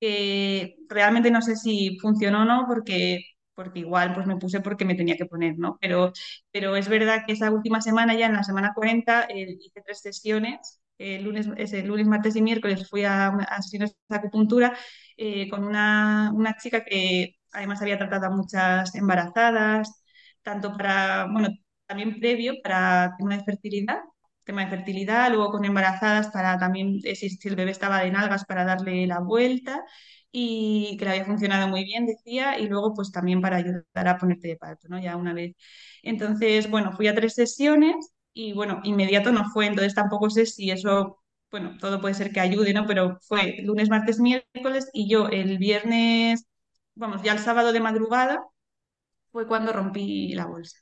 [0.00, 3.20] que realmente no sé si funcionó o no, porque
[3.56, 5.78] porque igual pues me puse porque me tenía que poner, ¿no?
[5.80, 6.12] Pero,
[6.52, 10.00] pero es verdad que esa última semana, ya en la semana 40, eh, hice tres
[10.00, 14.76] sesiones, el lunes, ese, lunes, martes y miércoles fui a, a sesiones de acupuntura
[15.16, 20.02] eh, con una, una, chica que además había tratado a muchas embarazadas,
[20.42, 21.48] tanto para, bueno,
[21.86, 23.98] también previo para tema de fertilidad,
[24.44, 28.10] tema de fertilidad, luego con embarazadas para también eh, si, si el bebé estaba de
[28.10, 29.84] nalgas para darle la vuelta
[30.38, 34.18] y que le había funcionado muy bien, decía, y luego pues también para ayudar a
[34.18, 34.98] ponerte de parto, ¿no?
[35.00, 35.54] Ya una vez.
[36.02, 40.70] Entonces, bueno, fui a tres sesiones y bueno, inmediato no fue, entonces tampoco sé si
[40.70, 42.84] eso, bueno, todo puede ser que ayude, ¿no?
[42.86, 46.46] Pero fue lunes, martes, miércoles y yo el viernes,
[46.94, 48.42] vamos, ya el sábado de madrugada
[49.32, 50.78] fue cuando rompí la bolsa.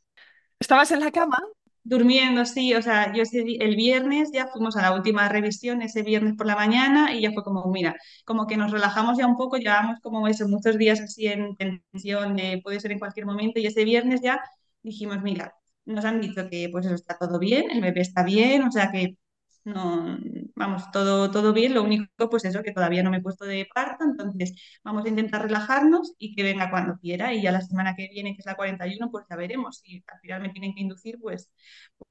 [0.61, 1.39] ¿Estabas en la cama?
[1.87, 6.35] Durmiendo, sí, o sea, yo el viernes ya fuimos a la última revisión ese viernes
[6.35, 7.95] por la mañana y ya fue como, mira,
[8.25, 12.37] como que nos relajamos ya un poco, llevamos como eso, muchos días así en tensión,
[12.37, 14.41] de puede ser en cualquier momento y ese viernes ya
[14.83, 18.63] dijimos, mira, nos han dicho que pues eso está todo bien, el bebé está bien,
[18.63, 19.19] o sea que
[19.65, 20.19] no,
[20.57, 23.67] vamos, todo, todo bien, lo único pues eso, que todavía no me he puesto de
[23.75, 27.33] parto, entonces vamos a intentar relajarnos y que venga cuando quiera.
[27.35, 30.21] Y ya la semana que viene, que es la 41, pues ya veremos, si al
[30.21, 31.51] final me tienen que inducir, pues,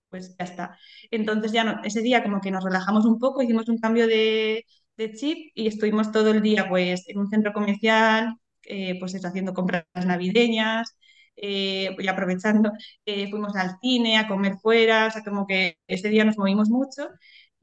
[0.10, 0.78] pues ya está.
[1.12, 4.66] Entonces ya no, ese día como que nos relajamos un poco, hicimos un cambio de,
[4.98, 9.28] de chip y estuvimos todo el día pues en un centro comercial, eh, pues eso,
[9.28, 10.96] haciendo compras navideñas,
[11.36, 12.72] eh, y aprovechando,
[13.06, 16.70] eh, fuimos al cine, a comer fuera, o sea, como que ese día nos movimos
[16.70, 17.10] mucho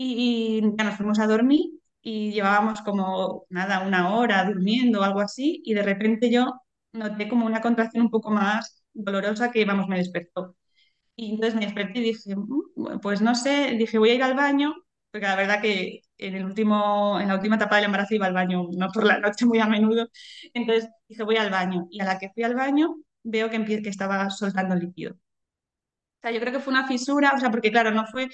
[0.03, 1.61] y, ya nos fuimos a dormir
[2.03, 7.29] y llevábamos como, nada, una hora durmiendo o algo así y de repente yo noté
[7.29, 10.57] como una contracción un poco más dolorosa que, vamos, me despertó.
[11.17, 14.35] Y entonces me desperté y dije, mm, pues no sé, dije, voy a ir al
[14.35, 14.75] baño,
[15.11, 18.35] porque la verdad que en, el último, en la última etapa del embarazo iba al
[18.35, 20.09] baño, no por la noche muy a menudo.
[20.55, 21.89] Entonces dije, voy al baño.
[21.91, 25.15] Y a la que fui al baño, veo que, que estaba soltando líquido.
[25.15, 28.29] O sea, yo creo que fue una fisura, o sea, porque claro, no fue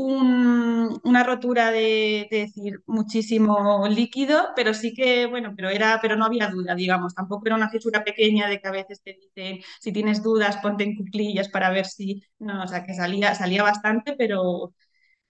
[0.00, 6.48] una rotura de, decir muchísimo líquido, pero sí que, bueno, pero era, pero no había
[6.48, 10.22] duda, digamos, tampoco era una fisura pequeña de que a veces te dicen, si tienes
[10.22, 14.74] dudas, ponte en cuclillas para ver si, no, o sea, que salía, salía bastante, pero,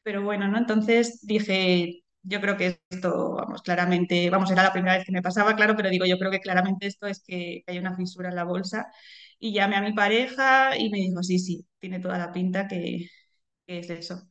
[0.02, 0.58] pero bueno, ¿no?
[0.58, 5.22] Entonces dije, yo creo que esto, vamos, claramente, vamos, era la primera vez que me
[5.22, 8.36] pasaba, claro, pero digo, yo creo que claramente esto es que, hay una fisura en
[8.36, 8.86] la bolsa.
[9.38, 13.08] Y llamé a mi pareja y me dijo, sí, sí, tiene toda la pinta que,
[13.66, 14.28] que es eso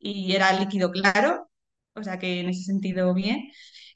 [0.00, 1.50] y era líquido claro,
[1.94, 3.50] o sea que en ese sentido bien.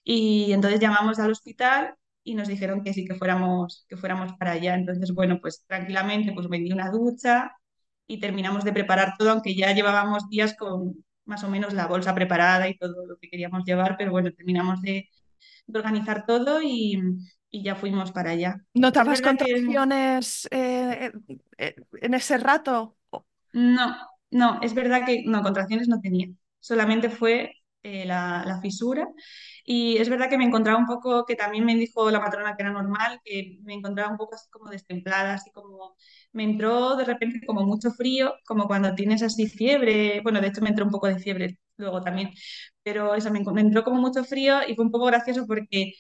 [0.05, 4.53] Y entonces llamamos al hospital y nos dijeron que sí, que fuéramos, que fuéramos para
[4.53, 4.75] allá.
[4.75, 7.53] Entonces, bueno, pues tranquilamente pues me di una ducha
[8.07, 12.15] y terminamos de preparar todo, aunque ya llevábamos días con más o menos la bolsa
[12.15, 15.09] preparada y todo lo que queríamos llevar, pero bueno, terminamos de,
[15.73, 17.01] organizar todo y,
[17.51, 18.57] y, ya fuimos para allá.
[18.75, 21.11] ¿Notabas contracciones eh,
[21.57, 22.99] eh, en ese rato?
[23.53, 23.97] No,
[24.35, 26.29] no, es verdad que no, contracciones no tenía,
[26.61, 29.07] solamente fue eh, la, fisura.
[29.65, 32.63] Y es verdad que me encontraba un poco, que también me dijo la matrona que
[32.63, 35.97] era normal, que me encontraba un poco así como destemplada, así como
[36.33, 40.61] me entró de repente como mucho frío, como cuando tienes así fiebre, bueno, de hecho
[40.63, 42.31] me entró un poco de fiebre luego también,
[42.83, 45.93] pero eso me, me entró como mucho frío y fue un poco gracioso porque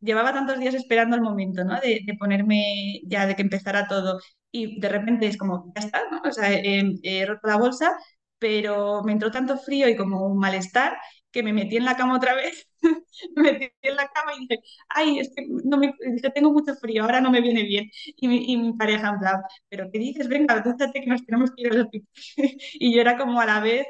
[0.00, 1.80] llevaba tantos días esperando el momento, ¿no?
[1.80, 4.20] De, ponerme ya, de que empezara todo.
[4.52, 6.20] Y de repente es como, ya está, ¿no?
[6.24, 7.96] O sea, he, roto la bolsa,
[8.38, 10.96] pero me entró tanto frío y como un malestar
[11.30, 12.68] que me metí en la cama otra vez,
[13.36, 16.74] me metí en la cama y dije, ay, es que no me, dije, tengo mucho
[16.74, 17.90] frío, ahora no me viene bien.
[18.16, 20.28] Y mi, pareja en plan, pero ¿qué dices?
[20.28, 22.08] Venga, dúchate que nos tenemos que ir al hospital.
[22.74, 23.86] y yo era como a la vez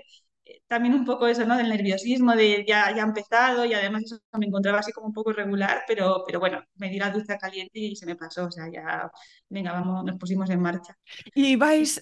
[0.66, 1.56] también un poco eso, ¿no?
[1.56, 5.30] Del nerviosismo, de ya, ya empezado y además eso me encontraba así como un poco
[5.30, 8.70] irregular, pero, pero bueno, me di la ducha caliente y se me pasó, o sea,
[8.72, 9.10] ya,
[9.48, 10.96] venga, vamos, nos pusimos en marcha.
[11.34, 12.00] ¿Y vais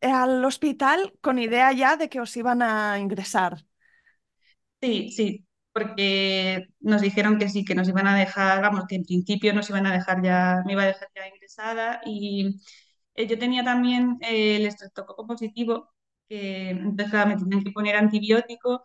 [0.00, 3.64] eh, al hospital con idea ya de que os iban a ingresar?
[4.80, 9.04] Sí, sí, porque nos dijeron que sí, que nos iban a dejar, vamos, que en
[9.04, 12.56] principio nos iban a dejar ya, me iba a dejar ya ingresada y
[13.14, 15.90] eh, yo tenía también eh, el estreptococo positivo,
[16.28, 18.82] que entonces claro, me tenían que poner antibiótico.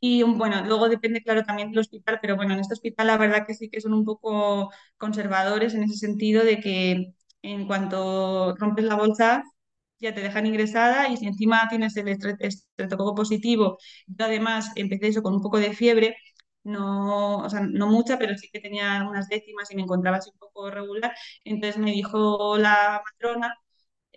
[0.00, 3.46] Y bueno, luego depende, claro, también del hospital, pero bueno, en este hospital la verdad
[3.46, 7.12] que sí que son un poco conservadores en ese sentido de que
[7.42, 9.42] en cuanto rompes la bolsa
[10.00, 15.22] ya te dejan ingresada y si encima tienes el estreptococo positivo, yo además empecé eso
[15.22, 16.16] con un poco de fiebre,
[16.64, 20.30] no, o sea, no mucha, pero sí que tenía unas décimas y me encontraba así
[20.32, 21.14] un poco regular,
[21.44, 23.54] entonces me dijo la matrona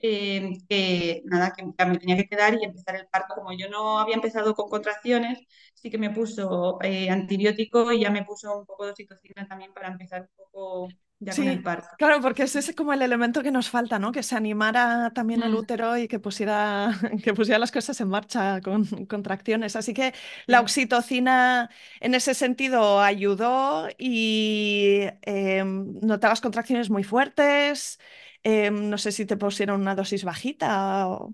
[0.02, 3.36] eh, que nada, que me tenía que quedar y empezar el parto.
[3.36, 5.40] Como yo no había empezado con contracciones,
[5.76, 9.74] sí que me puso eh, antibiótico y ya me puso un poco de oxitocina también
[9.74, 11.88] para empezar un poco ya con el parto.
[11.98, 14.12] claro, porque ese es como el elemento que nos falta, ¿no?
[14.12, 16.92] Que se animara también el Mm, útero y que pusiera,
[17.24, 19.76] que pusiera las cosas en marcha con contracciones.
[19.76, 20.14] Así que
[20.48, 20.62] la sí.
[20.62, 28.00] oxitocina en ese sentido ayudó y em, notabas contracciones muy fuertes.
[28.44, 31.08] Em, no sé si te pusieron una dosis bajita.
[31.08, 31.34] o-.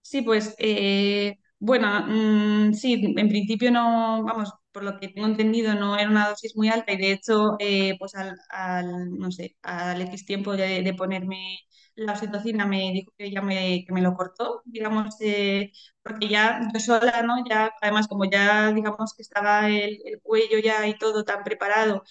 [0.00, 5.74] Sí, pues eh, bueno, mm, sí, en principio no, vamos, por lo que tengo entendido,
[5.74, 9.56] no era una dosis muy alta y de hecho, eh, pues al, al, no sé,
[9.62, 11.58] al X tiempo de, ponerme
[11.94, 16.60] la oxitocina me dijo que ya me, que me lo cortó, digamos, eh, porque ya
[16.72, 17.44] yo sola, ¿no?
[17.48, 22.02] Ya, además, como ya, digamos, que estaba el cuello ya y todo tan preparado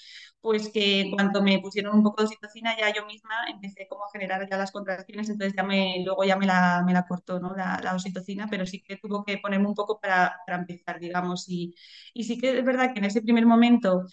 [0.41, 4.05] pues que en cuanto me pusieron un poco de oxitocina, ya yo misma empecé como
[4.05, 7.39] a generar ya las contracciones, entonces ya me, luego ya me la, me la cortó,
[7.39, 7.55] ¿no?
[7.55, 11.45] La, la oxitocina, pero sí que tuvo que ponerme un poco para, para empezar, digamos,
[11.47, 11.75] y,
[12.13, 14.05] y sí que es verdad que en ese primer momento,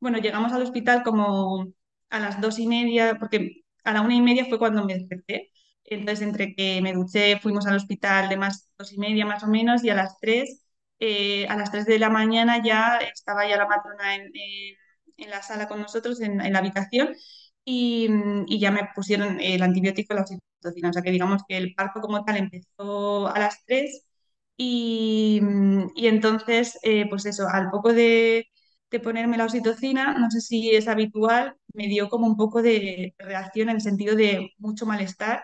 [0.00, 1.66] bueno, llegamos al hospital como
[2.10, 5.50] a las dos y media, porque a la una y media fue cuando me desperté,
[5.84, 9.48] entonces entre que me duché, fuimos al hospital de más dos y media más o
[9.48, 10.62] menos, y a las tres...
[11.00, 14.30] eh, a las 3 de la mañana ya estaba ya la matrona en
[15.16, 17.14] en la sala con nosotros, en, en la habitación,
[17.64, 18.08] y,
[18.46, 20.90] y, ya me pusieron el antibiótico y la oxitocina.
[20.90, 24.04] O sea que digamos que el parto como tal empezó a las 3
[24.56, 25.40] y,
[25.96, 28.46] y entonces, eh, pues eso, al poco de,
[28.90, 33.14] de, ponerme la oxitocina, no sé si es habitual, me dio como un poco de
[33.18, 35.42] reacción en el sentido de mucho malestar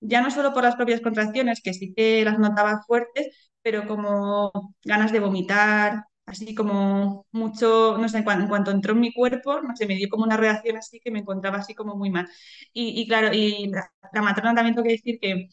[0.00, 3.28] ya no solo por las propias contracciones, que sí que las notaba fuertes,
[3.62, 4.50] pero como
[4.84, 9.12] ganas de vomitar, así como mucho, no sé, en, cuanto, en cuanto entró en mi
[9.12, 12.10] cuerpo, no sé, me dio como una reacción así que me encontraba así como muy
[12.10, 12.28] mal.
[12.72, 13.90] Y, y claro, y la,
[14.22, 15.48] matrona también tengo que decir que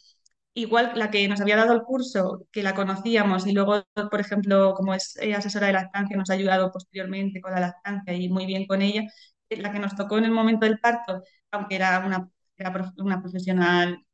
[0.53, 4.73] igual la que nos había dado el curso, que la conocíamos y luego, por ejemplo,
[4.75, 8.45] como es eh, asesora de lactancia, nos ha ayudado posteriormente con la lactancia y muy
[8.45, 9.03] bien con ella,
[9.49, 13.21] eh, la que nos tocó en el momento del parto, aunque era una, era una
[13.21, 14.05] profesional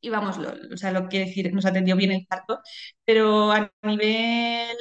[0.00, 2.60] y vamos, lo, o sea, lo quiere decir, nos atendió bien el parto,
[3.04, 4.76] pero a nivel,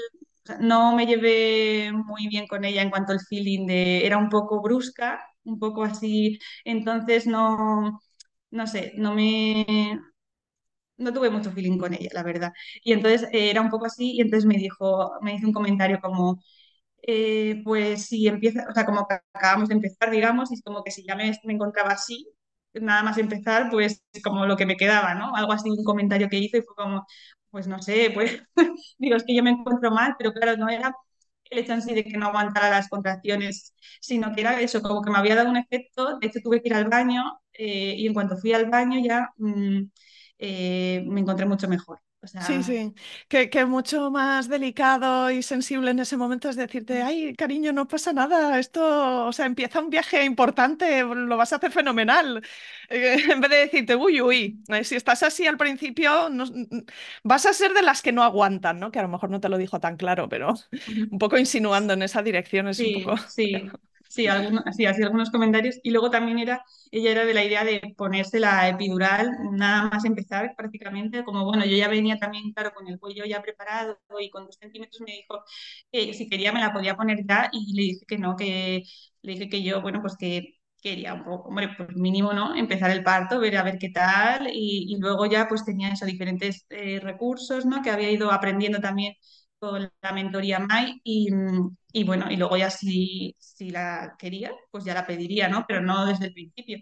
[0.60, 4.62] no me llevé muy bien con ella en cuanto al feeling de, era un poco
[4.62, 8.00] brusca, un poco así, entonces no,
[8.52, 10.00] no sé, no me,
[10.98, 12.54] no tuve mucho feeling con ella, la verdad.
[12.84, 16.00] Y entonces eh, era un poco así y entonces me dijo, me hizo un comentario
[16.02, 16.42] como,
[17.04, 20.84] eh, pues si empieza, o sea, como que acabamos de empezar, digamos, y es como
[20.84, 22.28] que si ya me, me encontraba así,
[22.74, 25.36] nada más empezar, pues como lo que me quedaba, ¿no?
[25.36, 27.06] Algo así, un comentario que hizo y fue como,
[27.54, 28.44] pues no sé, pues
[29.00, 30.94] digo, es que yo me encuentro mal, pero claro, no era
[31.52, 35.12] el hecho en de que no aguantara las contracciones, sino que era eso, como que
[35.12, 38.14] me había dado un efecto, de hecho tuve que ir al baño eh, y en
[38.16, 39.84] cuanto fui al baño ya mmm,
[40.40, 42.00] eh, me encontré mucho mejor.
[42.24, 42.94] O Sí, sea, sí,
[43.30, 47.88] que, que mucho más delicado y sensible en ese momento es decirte, ay, cariño, no
[47.88, 52.44] pasa nada, esto, o sea, empieza un viaje importante, lo vas a hacer fenomenal.
[52.90, 56.44] Eh, en vez de decirte, uy, uy, eh, si estás así al principio, no-
[57.24, 58.92] vas a ser de las que no aguantan, ¿no?
[58.92, 60.54] Que a lo mejor no te lo dijo tan claro, pero
[61.10, 63.16] un poco insinuando en esa dirección es un poco...
[63.28, 63.78] Sí,
[64.14, 65.80] sí, algunos, sí, hacía algunos comentarios.
[65.84, 70.06] Y luego también era, ella era de la idea de ponerse la epidural nada más
[70.06, 74.30] empezar prácticamente, como bueno, yo ya venía también, claro, con el cuello ya preparado y
[74.30, 75.44] con dos centímetros me dijo
[75.92, 78.84] que si quería me la podía poner ya y le dije que no, que
[79.22, 82.56] le dije que yo, bueno, pues que quería un poco, hombre, pues mínimo, ¿no?
[82.56, 86.66] Empezar el parto, ver a ver qué tal y, luego ya pues tenía eso, diferentes
[86.70, 87.82] eh, recursos, ¿no?
[87.82, 89.16] Que había ido aprendiendo también
[90.02, 91.30] la mentoría MAI y,
[91.94, 95.66] y, bueno, y luego ya si, si la quería, pues ya la pediría, ¿no?
[95.68, 96.80] Pero no desde el principio.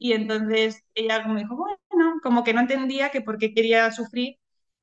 [0.00, 4.36] Y entonces ella como dijo, bueno, como que no entendía que por qué quería sufrir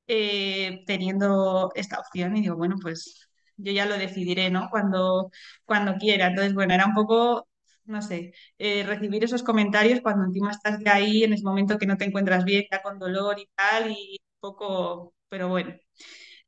[0.06, 4.68] eh, teniendo esta opción y digo, bueno, pues yo ya lo decidiré, ¿no?
[4.70, 5.30] Cuando,
[5.64, 6.28] cuando quiera.
[6.28, 7.48] Entonces, bueno, era un poco,
[7.84, 11.86] no sé, eh, recibir esos comentarios cuando encima estás de ahí en ese momento que
[11.86, 15.74] no te encuentras bien, ya con dolor y tal, y un poco, pero bueno,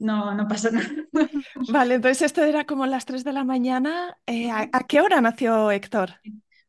[0.05, 0.89] no, no pasa nada.
[1.67, 4.19] Vale, entonces esto era como las 3 de la mañana.
[4.27, 6.15] Eh, ¿a, a qué hora nació Héctor?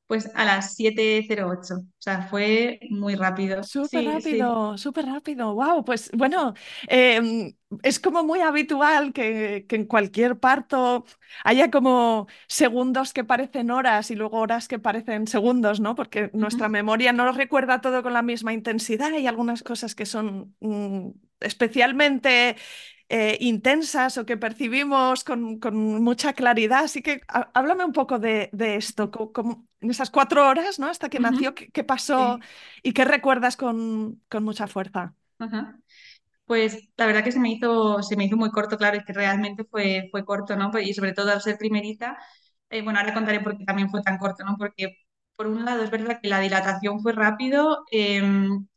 [0.08, 3.64] Pues a las 7.08, o sea, fue muy rápido.
[3.64, 5.56] Súper Sí, rápido, súper rápido.
[5.56, 6.54] Wow, pues bueno,
[6.88, 11.04] em, es como muy habitual que, que en cualquier parto
[11.44, 15.96] haya como segundos que parecen horas y luego horas que parecen segundos, ¿no?
[15.96, 19.12] Porque nuestra memoria no lo recuerda todo con la misma intensidad.
[19.14, 21.10] Hay algunas cosas que son mm,
[21.40, 22.56] especialmente
[23.10, 26.84] eh, intensas o que percibimos con, con mucha claridad.
[26.86, 30.80] Así que há- háblame un poco de, de esto, co- como en esas cuatro horas,
[30.80, 30.88] ¿no?
[30.88, 32.46] Hasta que nació, ujú, ¿qué, qué pasó sí,
[32.84, 35.16] y qué recuerdas con, con mucha fuerza?
[36.46, 39.14] Pues la verdad que se me hizo, se me hizo muy corto, claro, es que
[39.14, 40.70] realmente fue, fue corto, ¿no?
[40.72, 42.18] Pues, Y sobre todo al ser primerita,
[42.70, 44.56] eh, bueno, ahora contaré por qué también fue tan corto, ¿no?
[44.58, 44.98] Porque
[45.36, 48.68] por un lado es verdad que la dilatación fue rápido, em,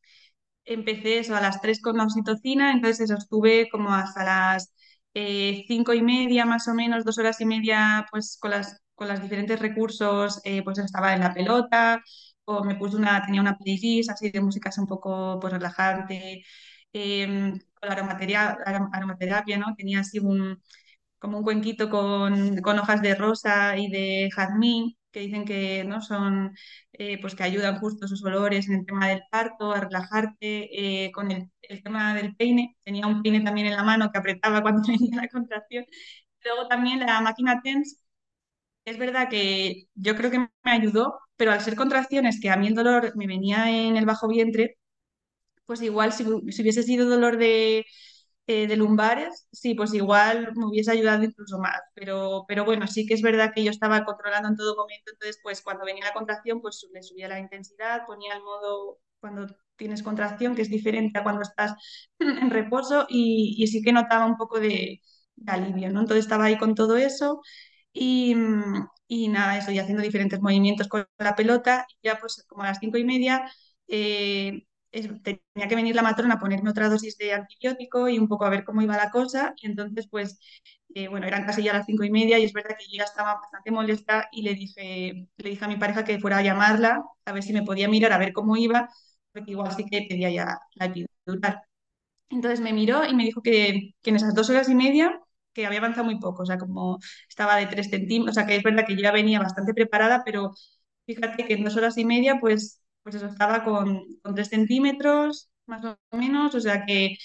[0.69, 4.73] empecé eso a las 3 con la oxitocina, entonces eso estuve como hasta las
[5.14, 9.09] eh, 5 y media más o menos, dos horas y media pues con las, con
[9.09, 12.03] los diferentes recursos, eh, pues estaba en la pelota
[12.45, 16.43] o me puse una, tenía una playlist así de música así un poco pues relajante,
[16.93, 17.27] eh,
[17.81, 18.59] con la aromaterapia,
[18.93, 19.75] aromaterapia, ¿no?
[19.77, 20.61] Tenía así un,
[21.21, 26.01] como un cuenquito con, con hojas de rosa y de jazmín, que dicen que no
[26.03, 26.55] son,
[26.93, 31.13] eh, pues que ayudan justo esos olores en el tema del parto, a relajarte, eh,
[31.13, 34.63] con el, el tema del peine, tenía un peine también en la mano que apretaba
[34.63, 35.85] cuando venía la contracción.
[36.45, 38.01] Luego también la máquina TENS,
[38.85, 42.69] es verdad que yo creo que me ayudó, pero al ser contracciones que a mí
[42.69, 44.79] el dolor me venía en el bajo vientre,
[45.67, 47.85] pues igual si, si hubiese sido dolor de,
[48.49, 51.80] eh, de lumbares, sí, pues igual me hubiese ayudado incluso más.
[51.94, 55.38] Pero, pero bueno, sí que es verdad que yo estaba controlando en todo momento, entonces
[55.42, 59.46] pues cuando venía la contracción, pues le subía la intensidad, ponía el modo cuando
[59.76, 61.74] tienes contracción, que es diferente a cuando estás
[62.18, 65.03] en reposo, y, sí que notaba un poco de,
[65.46, 66.01] alivio, ¿no?
[66.01, 67.42] Entonces estaba ahí con todo eso.
[67.92, 68.34] Y,
[69.09, 72.68] y nada, eso, y haciendo diferentes movimientos con la pelota, y ya pues como a
[72.68, 73.51] las cinco y media
[73.88, 78.28] eh, es- tenía que venir la matrona a ponerme otra dosis de antibiótico y un
[78.28, 79.55] poco a ver cómo iba la cosa.
[79.61, 80.39] Y entonces, pues,
[80.95, 83.05] eh, bueno, eran casi ya las cinco y media y es verdad que yo ya
[83.05, 87.03] estaba bastante molesta y le dije, le dije a mi pareja que fuera a llamarla
[87.24, 88.89] a ver si me podía mirar, a ver cómo iba,
[89.32, 91.62] porque igual sí que pedía ya la epidural.
[92.30, 95.20] Entonces me miró y me dijo que, que en esas dos horas y media
[95.53, 98.57] que había avanzado muy poco, o sea, como estaba de tres centímetros, o sea, que
[98.57, 100.53] es verdad que yo ya venía bastante preparada, pero
[101.07, 102.80] fíjate que en dos horas y media, pues,
[103.11, 107.17] pues eso estaba con, con tres centímetros, más o menos, o sea que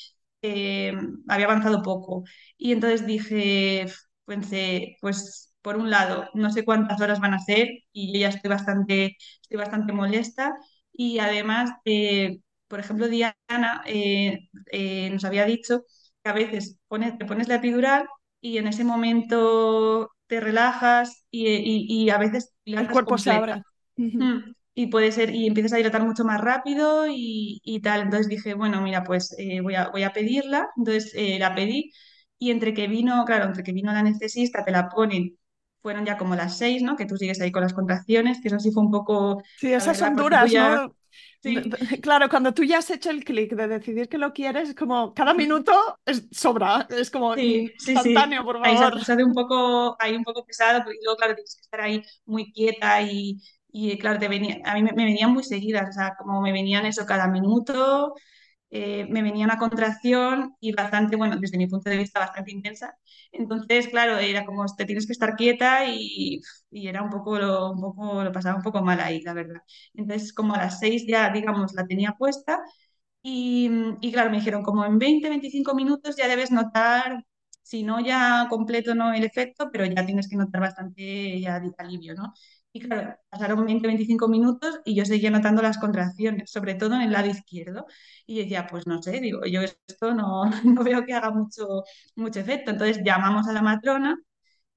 [0.41, 0.93] eh,
[1.27, 2.23] había avanzado poco.
[2.57, 3.85] Y entonces dije,
[4.25, 8.29] pensé, pues por un lado, no sé cuántas horas van a ser y yo ya
[8.29, 10.53] estoy bastante, estoy bastante molesta
[10.91, 15.83] y además, eh, por ejemplo, Diana eh, eh, nos había dicho
[16.23, 18.07] que a veces pones, te pones la epidural
[18.41, 23.63] y en ese momento te relajas y, y- y a veces El cuerpo se abre.
[24.75, 28.01] Y puede ser, y empiezas a dilatar mucho más rápido y, y tal.
[28.01, 30.69] Entonces dije, bueno, mira, pues eh, voy a, voy a pedirla.
[30.77, 31.91] Entonces eh, la pedí
[32.39, 35.37] y entre que vino, claro, entre que vino la anestesista, te la ponen,
[35.81, 36.95] fueron ya como las seis, ¿no?
[36.95, 39.97] Que tú sigues ahí con las contracciones, que eso sí fue un poco, Sí, esas
[39.97, 40.95] verdad, son duras, ya, ¿no?
[41.41, 41.61] Sí,
[42.01, 45.13] Claro, cuando tú ya has hecho el clic de decidir que lo quieres, es como
[45.13, 45.73] cada minuto
[46.05, 48.27] es, sobra, es como Sí, sí, sí.
[48.27, 48.93] instantáneo, por Ahí favor.
[48.93, 51.81] hace, se hace un poco, ahí un poco pesado, porque luego, claro, tienes que estar
[51.81, 53.41] ahí muy quieta y,
[53.73, 56.53] y claro, te venía, a mí me, me venían muy seguidas, o sea, como me
[56.53, 58.15] venían eso cada minuto,
[58.71, 62.97] eh, me venía una contracción y bastante, bueno, desde mi punto de vista, bastante intensa.
[63.31, 67.71] Entonces, claro, era como te tienes que estar quieta y, y era un poco, lo,
[67.71, 69.61] un poco, lo pasaba un poco mal ahí, la verdad.
[69.93, 72.59] Entonces, como a las seis ya, digamos, la tenía puesta
[73.21, 73.69] y,
[74.01, 77.25] y claro, me dijeron, como en 20, 25 minutos ya debes notar,
[77.61, 82.13] si no ya completo no el efecto, pero ya tienes que notar bastante ya alivio,
[82.15, 82.33] ¿no?
[82.75, 87.01] Y claro, pasaron 20, 25 minutos y yo seguía notando las contracciones, sobre todo en
[87.03, 87.85] el lado izquierdo.
[88.25, 91.83] Y decía, pues no sé, digo, yo esto no, no veo que haga mucho,
[92.15, 92.71] mucho efecto.
[92.71, 94.17] Entonces llamamos a la matrona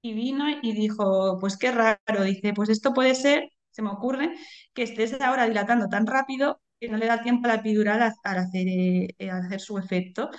[0.03, 4.35] y vino y dijo, pues qué raro, dice, pues esto puede ser, se me ocurre,
[4.75, 8.15] que estés ahora dilatando tan rápido que no le da tiempo a la epidural a,
[8.25, 10.31] a hacer, eh, hacer su efecto.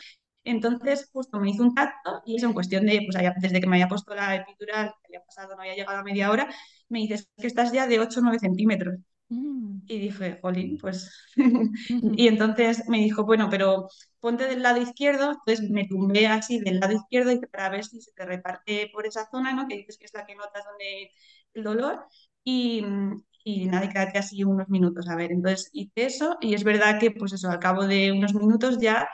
[0.48, 3.76] Entonces, justo me hizo un tacto y eso en cuestión de, pues desde que me
[3.78, 6.50] había puesto la epidural, que había pasado, no había llegado a media hora,
[6.90, 8.96] me dices que estás ya de 8 o 9 centímetros.
[9.30, 9.82] Mm.
[9.88, 11.12] Y dije, jolín, pues...
[12.16, 13.88] y entonces me dijo, bueno, pero
[14.20, 18.02] ponte del lado izquierdo, entonces me tumbé así del lado izquierdo y para ver si
[18.02, 19.68] se te reparte por esa zona, ¿no?
[19.68, 21.12] Que dices que es la que notas donde
[21.54, 22.06] el dolor.
[22.44, 22.86] Y,
[23.44, 27.00] y nada, y quédate así unos minutos, a ver, entonces hice eso y es verdad
[27.00, 29.10] que pues eso, al cabo de unos minutos ya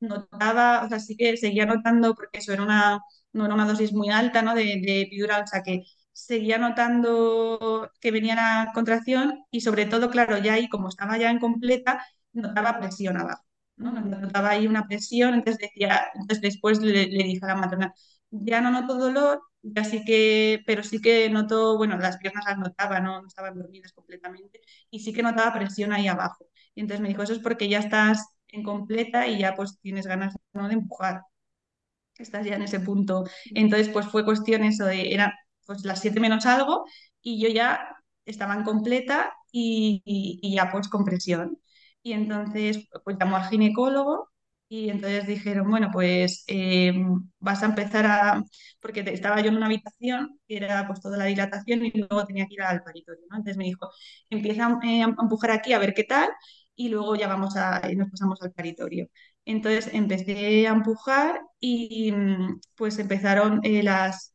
[0.00, 3.00] notaba, o sea, sí que seguía notando, porque eso era una,
[3.32, 4.54] no era una dosis muy alta, ¿no?
[4.54, 5.82] De, de epidural, o sea, que
[6.12, 11.30] seguía notando que venía la contracción y sobre todo, claro, ya ahí como estaba ya
[11.30, 13.44] en completa, notaba presión abajo,
[13.76, 13.92] ¿no?
[13.92, 17.94] Notaba ahí una presión, entonces decía, entonces después le, le dije a la matrona,
[18.30, 22.58] ya no noto dolor, ya sí que, pero sí que noto, bueno, las piernas las
[22.58, 26.46] notaba, no, no estaban dormidas completamente, y sí que notaba presión ahí abajo.
[26.74, 30.06] Y entonces me dijo, eso es porque ya estás en completa y ya pues tienes
[30.06, 30.68] ganas ¿no?
[30.68, 31.22] de empujar,
[32.18, 33.24] estás ya en ese punto.
[33.54, 35.34] Entonces pues fue cuestión eso de, era
[35.66, 36.84] pues las 7 menos algo
[37.22, 37.80] y yo ya
[38.24, 41.58] estaba en completa y, y, ya pues con presión.
[42.02, 44.30] Y entonces pues llamó al ginecólogo
[44.68, 46.92] y entonces dijeron, bueno, pues eh,
[47.38, 48.42] vas a empezar a,
[48.80, 52.46] porque estaba yo en una habitación que era pues toda la dilatación y luego tenía
[52.46, 53.36] que ir al paritorio, ¿no?
[53.36, 53.88] Entonces me dijo,
[54.30, 56.28] empieza eh, a empujar aquí a ver qué tal
[56.76, 59.08] y luego ya vamos a, nos pasamos al paritorio.
[59.44, 62.12] Entonces empecé a empujar y
[62.76, 64.34] pues empezaron eh, las,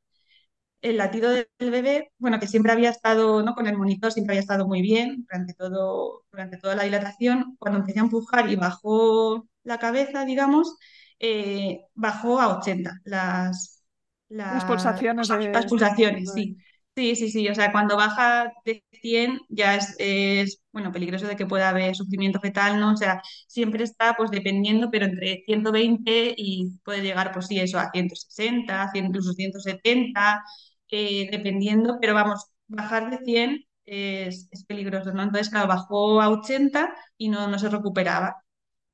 [0.82, 3.54] el latido del bebé, bueno, que siempre había estado, ¿no?
[3.54, 7.56] Con el monitor siempre había estado muy bien durante, todo, durante toda la dilatación.
[7.60, 10.76] Cuando empecé a empujar y bajó la cabeza, digamos,
[11.20, 13.84] eh, bajó a 80 las,
[14.30, 15.30] las, pulsaciones.
[15.30, 16.58] Las pulsaciones, sí.
[16.96, 17.48] Sí, sí, sí.
[17.48, 22.40] O sea, cuando baja de 100 ya es, bueno, peligroso de que pueda haber sufrimiento
[22.42, 22.92] fetal, ¿no?
[22.94, 27.80] O sea, siempre está, pues, dependiendo, pero entre 120 y puede llegar, pues sí, eso,
[27.80, 30.44] a 160, incluso 170,
[30.90, 35.24] eh, dependiendo, pero vamos, bajar de 100 es, peligroso, ¿no?
[35.24, 38.36] Entonces, claro, bajó a 80 y no, se recuperaba.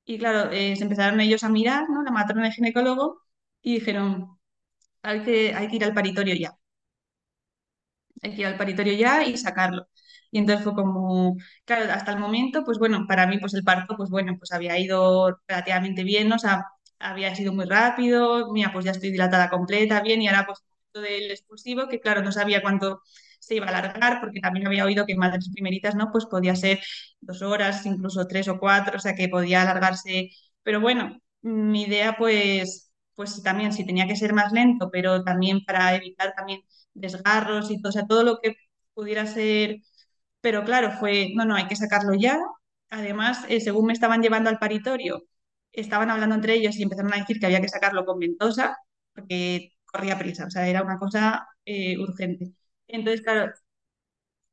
[0.06, 2.04] Y claro, eh, se empezaron ellos a mirar, ¿no?
[2.04, 3.22] La matrona de ginecólogo
[3.62, 4.40] y dijeron,
[5.04, 6.52] hay que, hay que ir al paritorio ya.
[8.22, 9.88] Hay que ir al paritorio ya y sacarlo.
[10.32, 13.96] Y entonces fue como, claro, hasta el momento, pues bueno, para mí pues el parto,
[13.96, 16.66] pues bueno, pues había ido relativamente bien, o sea,
[17.00, 20.60] había sido muy rápido, mira, pues ya estoy dilatada completa, bien, y ahora pues
[20.94, 23.02] del expulsivo, que claro, no sabía cuánto
[23.40, 26.12] se iba a alargar, porque también había oído que madres primeritas, ¿no?
[26.12, 26.80] Pues podía ser
[27.22, 30.30] dos horas, incluso tres o cuatro, o sea que podía alargarse.
[30.64, 35.64] Pero bueno, mi idea pues, pues también si tenía que ser más lento, pero también
[35.66, 36.62] para evitar también
[37.00, 38.56] desgarros y todo, sea, todo lo que
[38.94, 39.78] pudiera ser.
[40.42, 42.40] Pero claro, fue, no, no, hay que sacarlo ya.
[42.90, 45.24] Además, eh, según me estaban llevando al paritorio,
[45.74, 48.78] estaban hablando entre ellos y empezaron a decir que había que sacarlo con ventosa,
[49.14, 52.54] porque corría prisa, o sea, era una cosa eh, urgente.
[52.88, 53.52] Entonces, claro,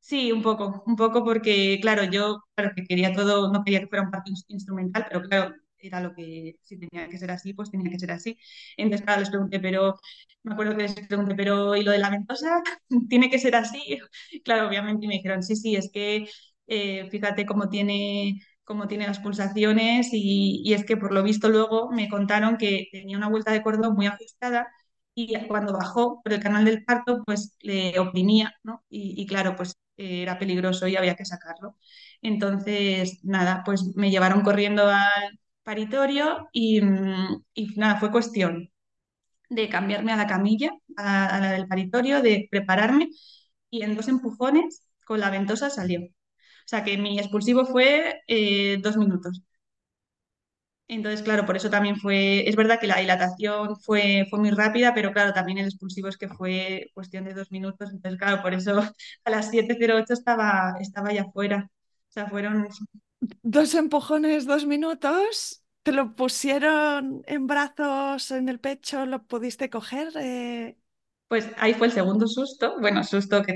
[0.00, 3.88] sí, un poco, un poco porque, claro, yo, claro, que quería todo, no quería que
[3.88, 5.54] fuera un parto instrumental, pero claro,
[5.86, 8.38] era lo que, si tenía que ser así, pues tenía que ser así.
[8.76, 9.96] Entonces, claro, les pregunté, pero,
[10.42, 12.62] me acuerdo que les pregunté, pero ¿y lo de la ventosa?
[13.08, 13.98] ¿Tiene que ser así?
[14.44, 16.28] Claro, obviamente me dijeron, sí, sí, es que
[16.66, 21.90] eh, fíjate cómo tiene cómo tiene las pulsaciones y, es que por lo visto luego
[21.92, 24.68] me contaron que tenía una vuelta de cordón muy ajustada
[25.14, 28.84] y cuando bajó por el canal del parto, pues le oprimía, ¿no?
[28.88, 31.76] Y, claro, pues era peligroso y había que sacarlo.
[32.22, 36.80] Entonces, nada, pues me llevaron corriendo al paritorio y,
[37.76, 38.70] nada, fue cuestión
[39.50, 43.10] de cambiarme a la camilla, a, la del paritorio, de prepararme
[43.70, 46.02] y en dos empujones con la ventosa salió.
[46.02, 49.42] O sea que mi expulsivo fue eh, dos minutos.
[50.86, 54.92] Entonces, claro, por eso también fue, es verdad que la dilatación fue, fue muy rápida,
[54.94, 58.52] pero claro, también el expulsivo es que fue cuestión de dos minutos, entonces, claro, por
[58.52, 58.78] eso
[59.24, 61.70] a las 7.08 estaba, estaba ya fuera.
[62.08, 62.68] O sea, fueron...
[63.42, 65.62] Dos empujones, dos minutos.
[65.82, 69.06] ¿Te lo pusieron en brazos, en el pecho?
[69.06, 70.12] ¿Lo pudiste coger?
[70.16, 70.78] Eh,
[71.28, 72.76] pues ahí fue el segundo susto.
[72.80, 73.54] Bueno, susto que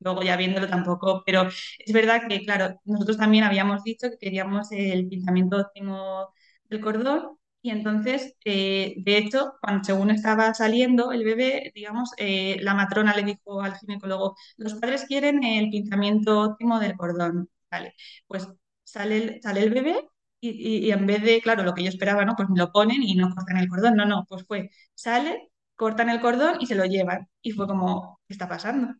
[0.00, 1.48] luego ya viéndolo tampoco, pero
[1.78, 6.28] es verdad que, claro, nosotros también habíamos dicho que queríamos el pintamiento óptimo
[6.68, 12.58] del cordón y entonces, eh, de hecho, cuando según estaba saliendo el bebé, digamos, eh,
[12.60, 17.48] la matrona le dijo al ginecólogo, los padres quieren el pintamiento óptimo del cordón.
[17.70, 17.94] Vale,
[18.26, 18.46] pues
[18.94, 20.08] sale el, sale el bebé
[20.40, 22.34] y, y, en vez de, claro, lo que yo esperaba, ¿no?
[22.36, 23.96] Pues me lo ponen y no cortan el cordón.
[23.96, 27.28] No, no, pues fue, sale, cortan el cordón y se lo llevan.
[27.42, 28.94] Y fue como, ¿qué está pasando?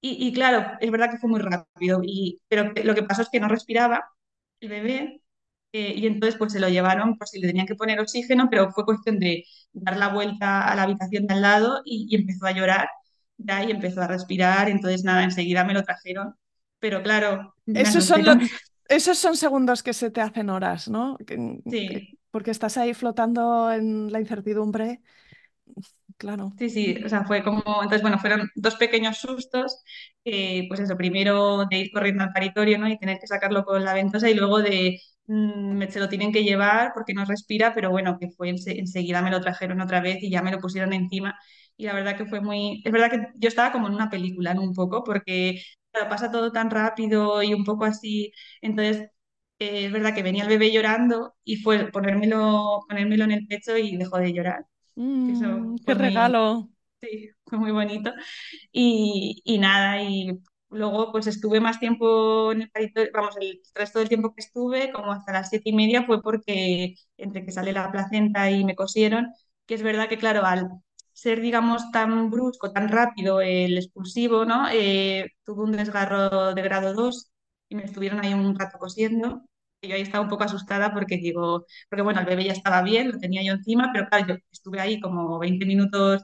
[0.00, 3.28] Y, y claro, es verdad que fue muy rápido, y, pero lo que pasó es
[3.30, 4.04] que no respiraba
[4.60, 5.22] el bebé
[5.72, 8.70] eh, y entonces pues se lo llevaron por si le tenían que poner oxígeno, pero
[8.72, 12.46] fue cuestión de dar la vuelta a la habitación de al lado y, y empezó
[12.46, 12.88] a llorar
[13.38, 16.34] ya y empezó a respirar, entonces nada, enseguida me lo trajeron,
[16.78, 18.50] pero claro, Esos son, lo- también.
[18.88, 21.16] Esos son segundos que se te hacen horas, ¿no?
[21.26, 25.00] Que- que- Sí, porque estás ahí flotando en la incertidumbre.
[26.18, 26.52] Claro.
[26.58, 29.82] Sí, sí, o sea, fue como, entonces, bueno, fueron dos pequeños sustos,
[30.24, 32.88] eh, pues eso, primero de ir corriendo al paritorio, ¿no?
[32.88, 36.44] Y tener que sacarlo con la ventosa y luego de, mm, se lo tienen que
[36.44, 40.16] llevar porque no respira, pero bueno, que fue ense- enseguida me lo trajeron otra vez
[40.22, 41.38] y ya me lo pusieron encima
[41.76, 44.54] y la verdad que fue muy, es verdad que yo estaba como en una película,
[44.54, 44.62] ¿no?
[44.62, 45.60] Un poco, porque
[46.08, 49.10] pasa todo tan rápido y un poco así, entonces...
[49.58, 53.76] eh, es verdad que venía el bebé llorando y fue ponérmelo, ponérmelo en el pecho
[53.76, 54.66] y dejó de llorar,
[55.26, 56.70] que Mm, eso qué muy, regalo.
[57.02, 58.12] Sí, fue muy bonito.
[58.72, 60.40] Y, y nada, y
[60.70, 64.92] luego pues estuve más tiempo en el paritorio, vamos, el resto del tiempo que estuve,
[64.92, 68.76] como hasta las siete y media, fue porque entre que sale la placenta y me
[68.76, 69.28] cosieron,
[69.66, 70.70] que es verdad que claro, al
[71.16, 74.68] ser, digamos, tan brusco, tan rápido el expulsivo, ¿no?
[74.70, 77.30] Eh, tuve un desgarro de grado 2
[77.68, 79.42] y me estuvieron ahí un rato cosiendo.
[79.80, 82.82] Y yo ahí estaba un poco asustada porque digo, porque bueno, el bebé ya estaba
[82.82, 86.22] bien, lo tenía yo encima, pero claro, yo estuve ahí como 20 minutos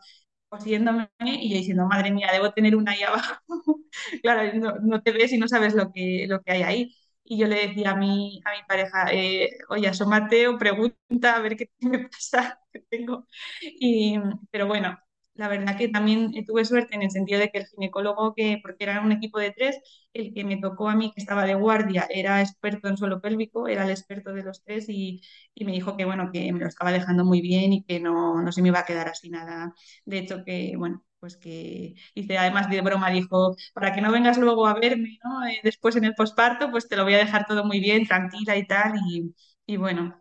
[0.48, 3.34] cosiéndome y yo diciendo, madre mía, debo tener una ahí abajo.
[4.22, 6.94] Claro, no, no te ves y no sabes lo que, lo que hay ahí.
[7.32, 11.40] Y yo le decía a mi, a mi pareja, eh, oye, asómate o pregunta a
[11.40, 13.26] ver qué me pasa, que tengo.
[13.62, 14.18] Y,
[14.50, 14.98] pero bueno,
[15.34, 18.58] la verdad que también eh, tuve suerte en el sentido de que el ginecólogo, que,
[18.62, 19.78] porque era un equipo de tres,
[20.12, 23.66] el que me tocó a mí, que estaba de guardia, era experto en suelo pélvico,
[23.68, 25.22] era el experto de los tres y,
[25.54, 28.42] y me dijo que, bueno, que me lo estaba dejando muy bien y que no,
[28.42, 29.72] no se me iba a quedar así nada
[30.04, 34.38] de hecho, que bueno, pues que hice además de broma, dijo, para que no vengas
[34.38, 35.46] luego a verme, ¿no?
[35.46, 38.56] Eh, después en el posparto, pues te lo voy a dejar todo muy bien, tranquila
[38.56, 38.94] y tal.
[39.08, 39.32] Y,
[39.66, 40.20] y bueno,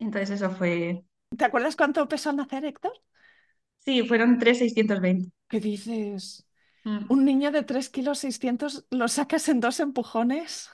[0.00, 1.04] entonces eso fue,
[1.36, 2.92] ¿Te acuerdas cuánto pesó nacer, Héctor?
[3.84, 6.46] sí, fueron tres seiscientos veinte ¿Qué dices?
[6.86, 7.08] Mm.
[7.08, 10.70] ¿Un niño de 3 kilos 600 lo sacas en dos empujones?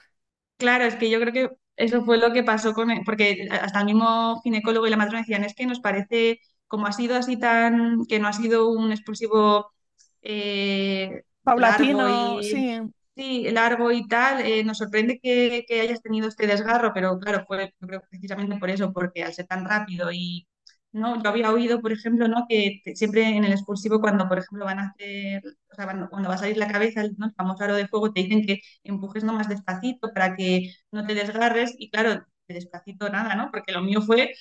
[0.57, 3.79] Claro, es que yo creo que eso fue lo que pasó con, el- porque hasta
[3.79, 6.39] el mismo ginecólogo y la matrona decían, es que nos parece,
[6.71, 9.71] como ha sido así tan, que no ha sido un expulsivo
[10.23, 11.23] eh,
[11.55, 12.81] largo Paulatino, y sí.
[13.15, 17.45] sí, largo y tal, eh, nos sorprende que, que hayas tenido este desgarro, pero claro,
[17.47, 20.47] fue creo, precisamente por eso, porque al ser tan rápido y
[20.93, 22.45] no, yo había oído, por ejemplo, ¿no?
[22.49, 25.41] que te- siempre en el expulsivo cuando, por ejemplo, van a hacer,
[25.71, 27.27] o sea, cuando, cuando va a salir la cabeza, ¿no?
[27.27, 31.05] el famoso aro de fuego, te dicen que empujes no más despacito para que no
[31.07, 32.15] te desgarres y claro,
[32.47, 33.49] de despacito nada, ¿no?
[33.51, 34.33] Porque lo mío fue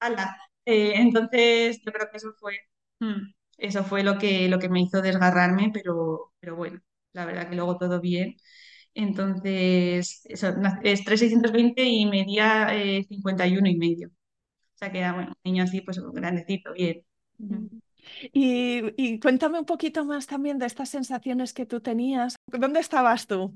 [0.00, 0.36] ala.
[0.66, 2.58] Eh, entonces, yo creo que eso fue,
[3.00, 6.80] mm, eso fue lo que, lo que me hizo desgarrarme, pero, pero bueno,
[7.14, 8.36] la verdad que luego todo bien.
[8.94, 10.48] Entonces, eso,
[10.84, 14.08] es 3,620 y medía eh, 51 y medio.
[14.10, 14.12] O
[14.78, 17.04] sea que era, bueno, niño así, pues grandecito, bien.
[18.32, 22.36] Y, y cuéntame un poquito más también de estas sensaciones que tú tenías.
[22.46, 23.54] ¿Dónde estabas tú?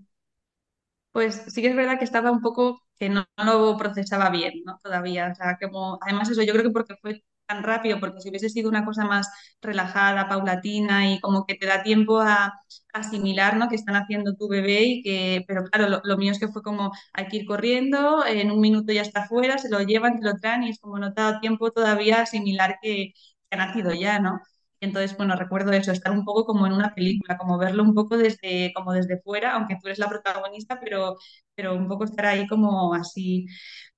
[1.12, 4.52] Pues sí que es verdad que estaba un poco que no, no lo procesaba bien,
[4.64, 4.78] ¿no?
[4.82, 5.28] Todavía.
[5.32, 8.48] O sea, como, además eso, yo creo que porque fue tan rápido, porque si hubiese
[8.48, 9.28] sido una cosa más
[9.60, 12.54] relajada, paulatina y como que te da tiempo a
[12.92, 13.68] asimilar, ¿no?
[13.68, 16.92] Que están haciendo tu bebé y que, pero claro, lo, mío es que fue como
[17.12, 20.36] hay que ir corriendo, en un minuto ya está fuera, se lo llevan, te lo
[20.36, 23.12] traen y es como no te dado tiempo todavía a asimilar que,
[23.50, 24.40] que ha nacido ya, ¿no?
[24.80, 28.16] Entonces, bueno, recuerdo eso, estar un poco como en una película, como verlo un poco
[28.16, 31.16] desde, como desde fuera, aunque tú eres la protagonista, pero,
[31.54, 33.46] pero un poco estar ahí como así.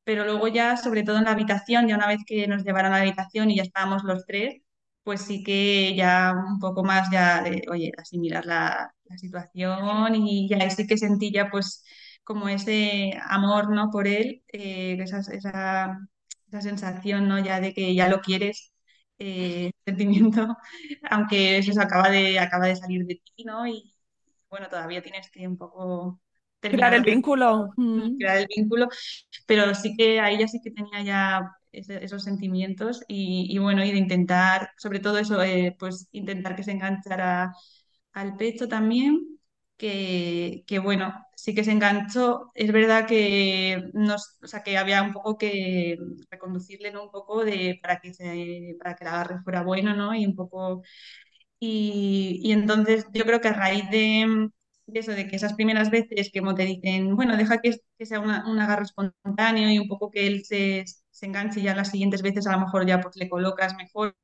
[0.05, 2.97] Pero luego ya, sobre todo en la habitación, ya una vez que nos llevaron a
[2.99, 4.61] la habitación y ya estábamos los tres,
[5.05, 10.49] pues sí que ya un poco más ya de, oye, asimilar la, la situación y
[10.49, 11.85] ya sí que sentí ya pues
[12.25, 13.91] como ese amor, ¿no?
[13.91, 15.99] Por él, eh, esa, esa,
[16.49, 17.39] esa sensación, ¿no?
[17.45, 18.72] Ya de que ya lo quieres
[19.23, 20.57] eh, sentimiento,
[21.11, 23.67] aunque eso se acaba de, acaba de salir de ti, ¿no?
[23.67, 23.95] Y
[24.51, 26.21] bueno, todavía tienes que un poco
[26.69, 27.71] Crear el vínculo.
[28.17, 28.89] crear el vínculo,
[29.47, 33.85] pero sí que ahí ya sí que tenía ya ese- esos sentimientos y, y bueno,
[33.85, 37.53] y de intentar, sobre todo eso, eh, pues intentar que se enganchara
[38.13, 39.39] al pecho también.
[40.67, 42.53] Que, bueno, sí que se enganchó.
[42.55, 45.99] Es verdad que nos, o sea, que había un poco que
[46.31, 47.05] reconducirle, ¿no?
[47.05, 50.15] Un poco de, para que se, para que el agarre fuera bueno, ¿no?
[50.15, 50.83] Y un poco
[51.61, 54.51] y, entonces yo creo que a raíz de,
[54.87, 58.07] de eso, de que esas primeras veces que como te dicen, bueno, deja que, que
[58.07, 61.75] sea una- un agarre espontáneo y un poco que él se, se enganche y ya
[61.77, 64.17] las siguientes veces a lo mejor ya pues le colocas mejor,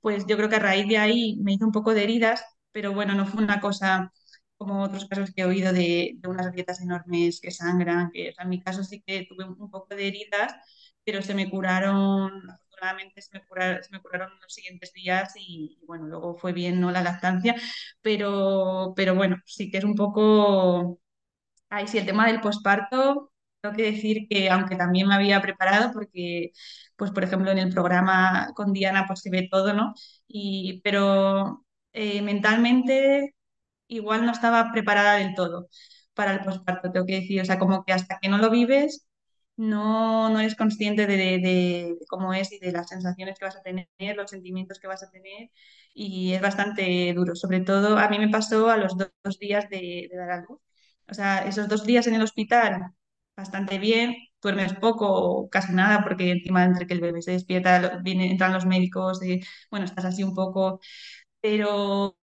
[0.00, 2.92] pues yo creo que a raíz de ahí me hizo un poco de heridas, pero
[2.92, 4.12] bueno, no fue una cosa
[4.56, 8.32] como otros casos que he oído de, de unas grietas enormes que sangran, que o
[8.32, 10.54] sea, en mi caso sí que tuve un poco de heridas,
[11.04, 15.78] pero se me curaron, afortunadamente se me curaron, se me curaron los siguientes días y,
[15.82, 16.90] y bueno, luego fue bien, ¿no?
[16.90, 17.54] La lactancia,
[18.02, 21.00] pero, pero bueno, sí que es un poco
[21.68, 25.92] Ay, sí, el tema del posparto, tengo que decir que aunque también me había preparado,
[25.92, 26.52] porque,
[26.96, 29.94] pues, por ejemplo, en el programa con Diana, pues se ve todo, ¿no?
[30.28, 33.34] Y, pero eh, mentalmente
[33.96, 35.68] igual no estaba preparada del todo
[36.14, 37.40] para el posparto, tengo que decir.
[37.42, 39.06] O sea, como que hasta que no lo vives,
[39.56, 43.56] no, no eres consciente de, de- de cómo es y de las sensaciones que vas
[43.56, 45.50] a tener, los sentimientos que vas a tener.
[45.94, 47.34] Y es bastante duro.
[47.36, 50.40] Sobre todo, a mí me pasó a los do- dos días de, de dar a
[50.42, 50.58] luz.
[51.08, 52.92] O sea, esos dos días en el hospital,
[53.36, 54.16] bastante bien.
[54.42, 58.30] Duermes poco o casi nada, porque encima entre que el bebé se despierta, lo- vienen,
[58.32, 59.40] entran los médicos, y,
[59.70, 60.80] bueno, estás así un poco,
[61.40, 62.16] pero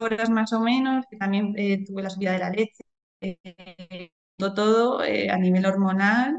[0.00, 2.84] horas más o menos, que también eh, tuve la subida de la leche,
[3.20, 6.38] eh, todo, eh, a nivel hormonal.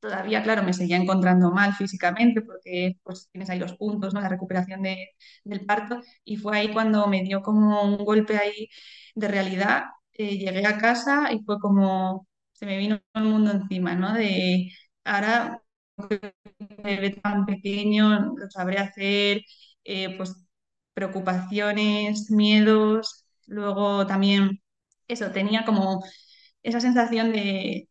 [0.00, 4.20] Todavía, claro, me seguía encontrando mal físicamente porque pues tienes ahí los puntos, ¿no?
[4.20, 5.10] La recuperación de-
[5.44, 8.68] del parto y fue ahí cuando me dio como un golpe ahí
[9.14, 9.84] de realidad.
[10.14, 14.12] Eh, llegué a casa y fue como se me vino el mundo encima, ¿no?
[14.14, 14.70] De
[15.04, 15.62] ahora
[15.96, 19.42] un bebé tan pequeño, lo sabré hacer,
[19.84, 20.41] eh, pues
[20.94, 24.62] preocupaciones, miedos, luego también
[25.08, 26.04] eso, tenía como
[26.62, 27.88] esa sensación de,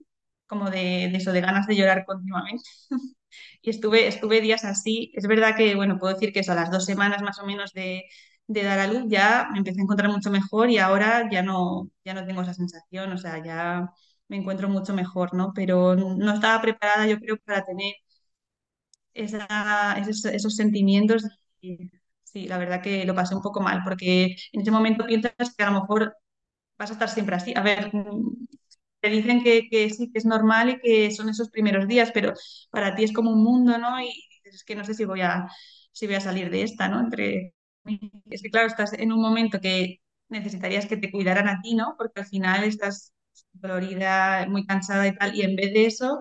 [0.47, 2.63] como de, de eso, de ganas de llorar continuamente.
[3.61, 5.11] Y estuve, estuve días así.
[5.15, 7.73] Es verdad que, bueno, puedo decir que eso, a las dos semanas más o menos
[7.73, 8.03] de,
[8.47, 11.89] de dar a luz ya me empecé a encontrar mucho mejor y ahora ya no,
[12.05, 13.89] ya no tengo esa sensación, o sea, ya
[14.27, 15.51] me encuentro mucho mejor, ¿no?
[15.53, 17.93] Pero no estaba preparada, yo creo, para tener
[19.13, 21.23] esa- esos, esos sentimientos.
[21.61, 21.89] Y
[22.31, 25.63] sí, la verdad que lo pasé un poco mal, porque en ese momento piensas que
[25.63, 26.15] a lo mejor
[26.77, 27.53] vas a estar siempre así.
[27.55, 28.47] A ver, mm,
[29.01, 32.33] te dicen que, que sí, que es normal y que son esos primeros días, pero
[32.71, 34.01] para ti es como un mundo, ¿no?
[34.01, 34.13] Y
[34.45, 35.47] es que no sé si voy a,
[35.91, 36.99] si voy a salir de esta, ¿no?
[37.01, 37.53] Entre...
[38.29, 39.97] Es que claro, estás en un momento que
[40.29, 41.95] necesitarías que te cuidaran a ti, ¿no?
[41.97, 43.13] Porque al final estás
[43.53, 46.19] dolorida, muy cansada y tal, y en vez de eso,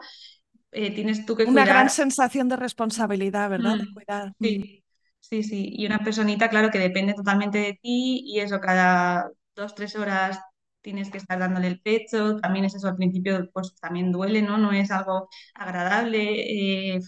[0.72, 3.76] eh, tienes tú que Una gran cuidar sensación de responsabilidad, ¿verdad?
[3.78, 4.32] De Mm, cuidar.
[4.40, 4.79] Sí,
[5.20, 5.68] sí, sí.
[5.72, 10.38] Y una personita, claro, que depende totalmente de ti y eso, cada dos, tres horas
[10.80, 12.36] tienes que estar dándole el pecho.
[12.40, 14.58] También es eso, al principio, pues también duele, ¿no?
[14.58, 16.94] No es algo agradable.
[16.96, 17.00] eh,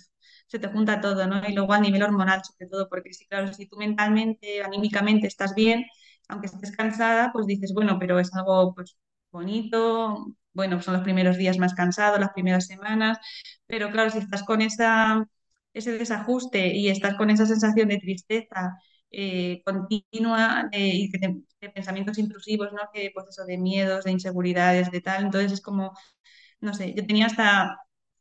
[0.47, 1.41] se te junta todo, ¿no?
[1.49, 5.55] Y luego a nivel hormonal, sobre todo, porque sí, claro, si tú mentalmente, anímicamente estás
[5.55, 5.87] bien,
[6.29, 8.97] aunque estés cansada, pues dices, bueno, pero es algo, pues,
[9.31, 10.27] bonito.
[10.53, 13.19] Bueno, son los primeros días más cansados, las primeras semanas,
[13.67, 15.27] pero claro, si estás con esa
[15.75, 18.77] ese desajuste y estás con esa sensación de tristeza
[19.11, 22.81] eh, continua de, y de, de pensamientos intrusivos, ¿no?
[22.93, 25.25] Que pues eso, de miedos, de inseguridades, de tal.
[25.25, 25.93] Entonces es como,
[26.61, 27.77] no sé, yo tenía hasta,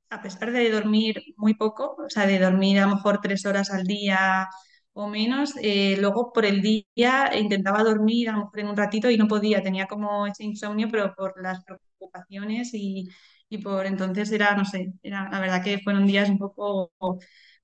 [0.09, 3.71] a pesar de dormir muy poco, o sea, de dormir a lo mejor tres horas
[3.71, 4.47] al día
[4.93, 9.09] o menos, eh, luego por el día intentaba dormir a lo mejor en un ratito
[9.09, 13.07] y no podía, tenía como ese insomnio, pero por las preocupaciones y,
[13.51, 16.91] y por entonces era, no sé, era, la verdad que fueron días un poco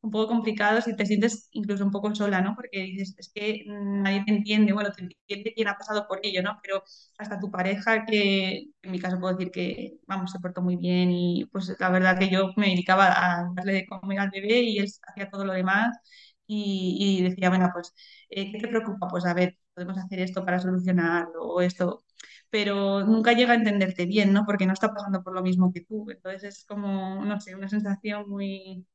[0.02, 2.56] un poco complicados y te sientes incluso un poco sola, ¿no?
[2.56, 6.42] Porque dices, es que nadie te entiende, bueno, te entiende quien ha pasado por ello,
[6.44, 6.60] ¿no?
[6.64, 6.84] Pero
[7.18, 11.12] hasta tu pareja, que en mi caso puedo decir que, vamos, se portó muy bien
[11.12, 13.08] y pues la verdad que yo me dedicaba
[13.42, 15.98] a darle de comer al bebé y él hacía todo lo demás
[16.46, 17.94] y, y decía, bueno, pues,
[18.30, 19.08] eh, ¿qué te preocupa?
[19.08, 22.04] Pues a ver, podemos hacer esto para solucionarlo o esto
[22.50, 24.46] pero nunca llega a entenderte bien, ¿no?
[24.46, 26.10] Porque no está pasando por lo mismo que tú.
[26.10, 28.86] Entonces es como, no sé, una sensación muy,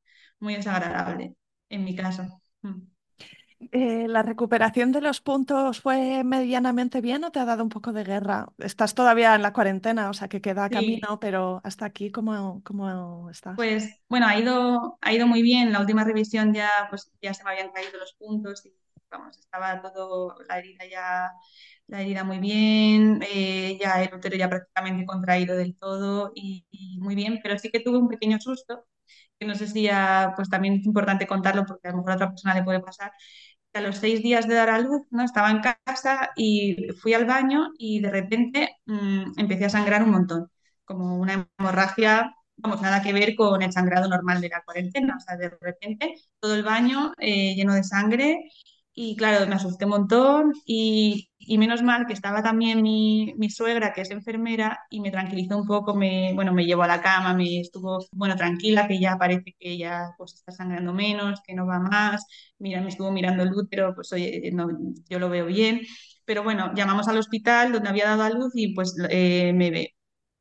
[0.41, 1.35] muy desagradable,
[1.69, 2.25] en mi caso.
[2.63, 2.81] Mm.
[3.71, 7.93] Eh, ¿la recuperación de los puntos fue medianamente bien o te ha dado un poco
[7.93, 8.49] de guerra?
[8.59, 12.61] Estás todavía en la cuarentena, o sea que queda Sí, camino, pero hasta aquí, ¿cómo,
[12.65, 13.57] cómo estás?
[13.57, 15.73] pues bueno, ha ido, ha ido muy bien.
[15.73, 18.75] La última revisión ya, pues, ya se me habían caído los puntos y
[19.13, 21.31] vamos, estaba todo, la herida ya,
[21.87, 26.99] la herida muy bien, eh, ya el útero ya prácticamente contraído del todo y, y
[27.01, 28.87] muy bien, pero sí que tuve un pequeño susto,
[29.39, 32.15] que no sé si ya, pues también es importante contarlo porque a lo mejor a
[32.17, 33.13] otra persona le puede pasar
[33.75, 35.25] a los seis días de dar a luz, ¿no?
[35.25, 40.11] Estaba en casa y fui al baño y de repente mm, empecé a sangrar un
[40.11, 40.51] montón,
[40.85, 45.17] como una hemorragia, vamos, nada que ver con el sangrado normal de la cuarentena.
[45.17, 48.41] O sea, de repente todo el baño eh, lleno de sangre
[48.95, 53.49] y claro, me asusté un montón y, y menos mal que estaba también mi, mi
[53.51, 57.01] suegra, que es enfermera, y me tranquilizó un poco, me, bueno, me llevó a la
[57.03, 61.55] cama, me estuvo, bueno, tranquila, que ya parece que ya pues está sangrando menos, que
[61.55, 62.27] no va más
[62.59, 64.69] mira, me estuvo mirando el útero, pues oye, no,
[65.09, 65.81] yo lo veo bien.
[66.25, 69.95] Pero bueno, llamamos al hospital donde había dado a luz y pues eh, me ve,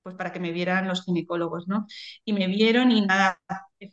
[0.04, 1.86] pues para que me vieran los ginecólogos, ¿no?
[2.26, 3.40] Y me vieron y nada,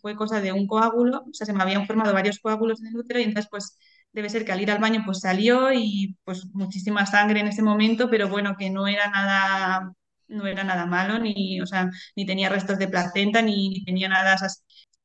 [0.01, 2.97] fue cosa de un coágulo, o sea, se me habían formado varios coágulos en el
[2.97, 3.79] útero y entonces pues
[4.19, 7.63] debe ser que al ir al baño pues salió y pues muchísima sangre en ese
[7.63, 9.93] momento, pero bueno, que no era nada
[10.29, 14.37] no era nada malo, ni, o sea, ni tenía restos de placenta, ni, tenía nada.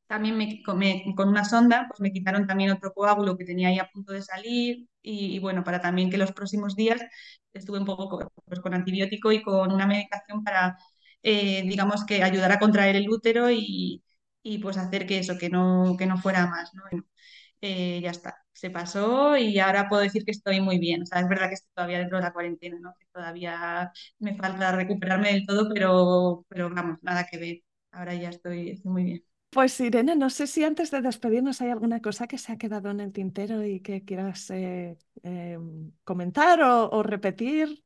[0.07, 0.61] también me,
[1.15, 4.21] con una sonda, pues me quitaron también otro coágulo que tenía ahí a punto de
[4.21, 7.01] salir y, bueno, para también que los próximos días
[7.53, 10.77] estuve un poco pues, con antibiótico y con una medicación para,
[11.23, 14.03] eh, digamos, que ayudar a contraer el útero y,
[14.43, 16.83] y, pues hacer que eso, que no, que no fuera más, ¿no?
[17.61, 21.03] Eh, ya está, se pasó y ahora puedo decir que estoy muy bien.
[21.03, 22.93] O sea, es verdad que estoy todavía dentro de la cuarentena, ¿no?
[22.99, 27.57] Que todavía me falta recuperarme del todo, pero, pero vamos, nada que ver.
[27.91, 29.25] Ahora ya estoy, estoy muy bien.
[29.49, 32.89] Pues Irene, no sé si antes de despedirnos hay alguna cosa que se ha quedado
[32.89, 35.59] en el tintero y que quieras eh, eh,
[36.03, 37.83] comentar o, repetir.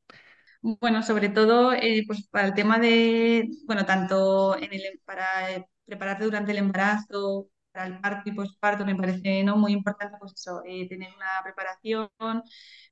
[0.62, 1.72] Bueno, sobre todo
[2.06, 7.48] pues para el tema de, bueno, tanto en el, para prepararte durante el embarazo,
[7.86, 9.56] el parto y posparto me parece ¿no?
[9.56, 12.08] muy importante pues eso, eh, tener una preparación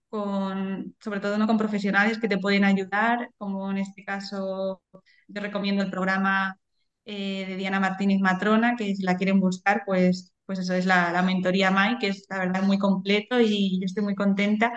[0.09, 1.47] con, sobre todo ¿no?
[1.47, 4.82] con profesionales que te pueden ayudar, como en este caso
[5.28, 6.59] yo recomiendo el programa
[7.05, 11.12] eh, de Diana Martínez Matrona, que si la quieren buscar, pues, pues eso es la,
[11.12, 14.72] la mentoría MAI, que es la verdad muy completo y yo estoy muy contenta.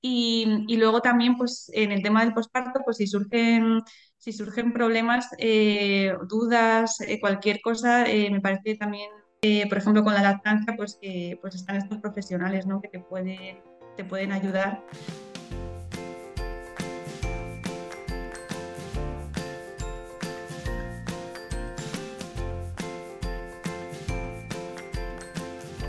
[0.00, 3.80] Y, y, luego también, pues, en el tema del posparto, pues si surgen,
[4.18, 9.10] si surgen problemas, eh, dudas, cualquier cosa, me parece también
[9.46, 10.98] eh, por ejemplo, con la lactancia, pues
[11.40, 14.82] pues están estos profesionales que te pueden ayudar.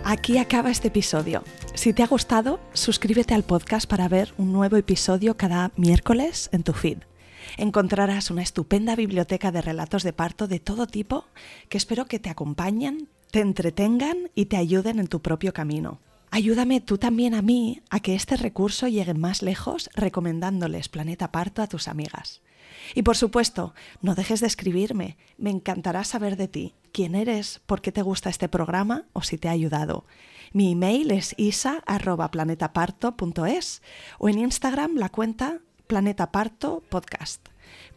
[0.04, 1.42] Aquí acaba este episodio.
[1.76, 6.64] Si te ha gustado, suscríbete al podcast para ver un nuevo episodio cada miércoles en
[6.64, 6.98] tu feed.
[7.58, 11.26] Encontrarás una estupenda biblioteca de relatos de parto de todo tipo
[11.70, 16.00] que espero que te acompañen, te entretengan y te ayuden en tu propio camino.
[16.32, 21.62] Ayúdame tú también a mí a que este recurso llegue más lejos recomendándoles Planeta Parto
[21.62, 22.42] a tus amigas.
[22.94, 27.82] Y por supuesto, no dejes de escribirme, me encantará saber de ti, quién eres, por
[27.82, 30.04] qué te gusta este programa o si te ha ayudado.
[30.54, 33.82] Mi email es isa.planetaparto.es
[34.20, 37.48] o en Instagram la cuenta Planeta Parto Podcast.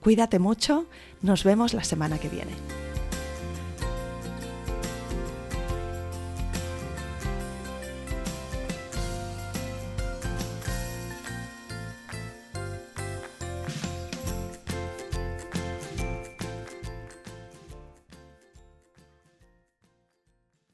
[0.01, 0.87] Cuídate mucho,
[1.23, 2.88] nos vemos la semana que viene.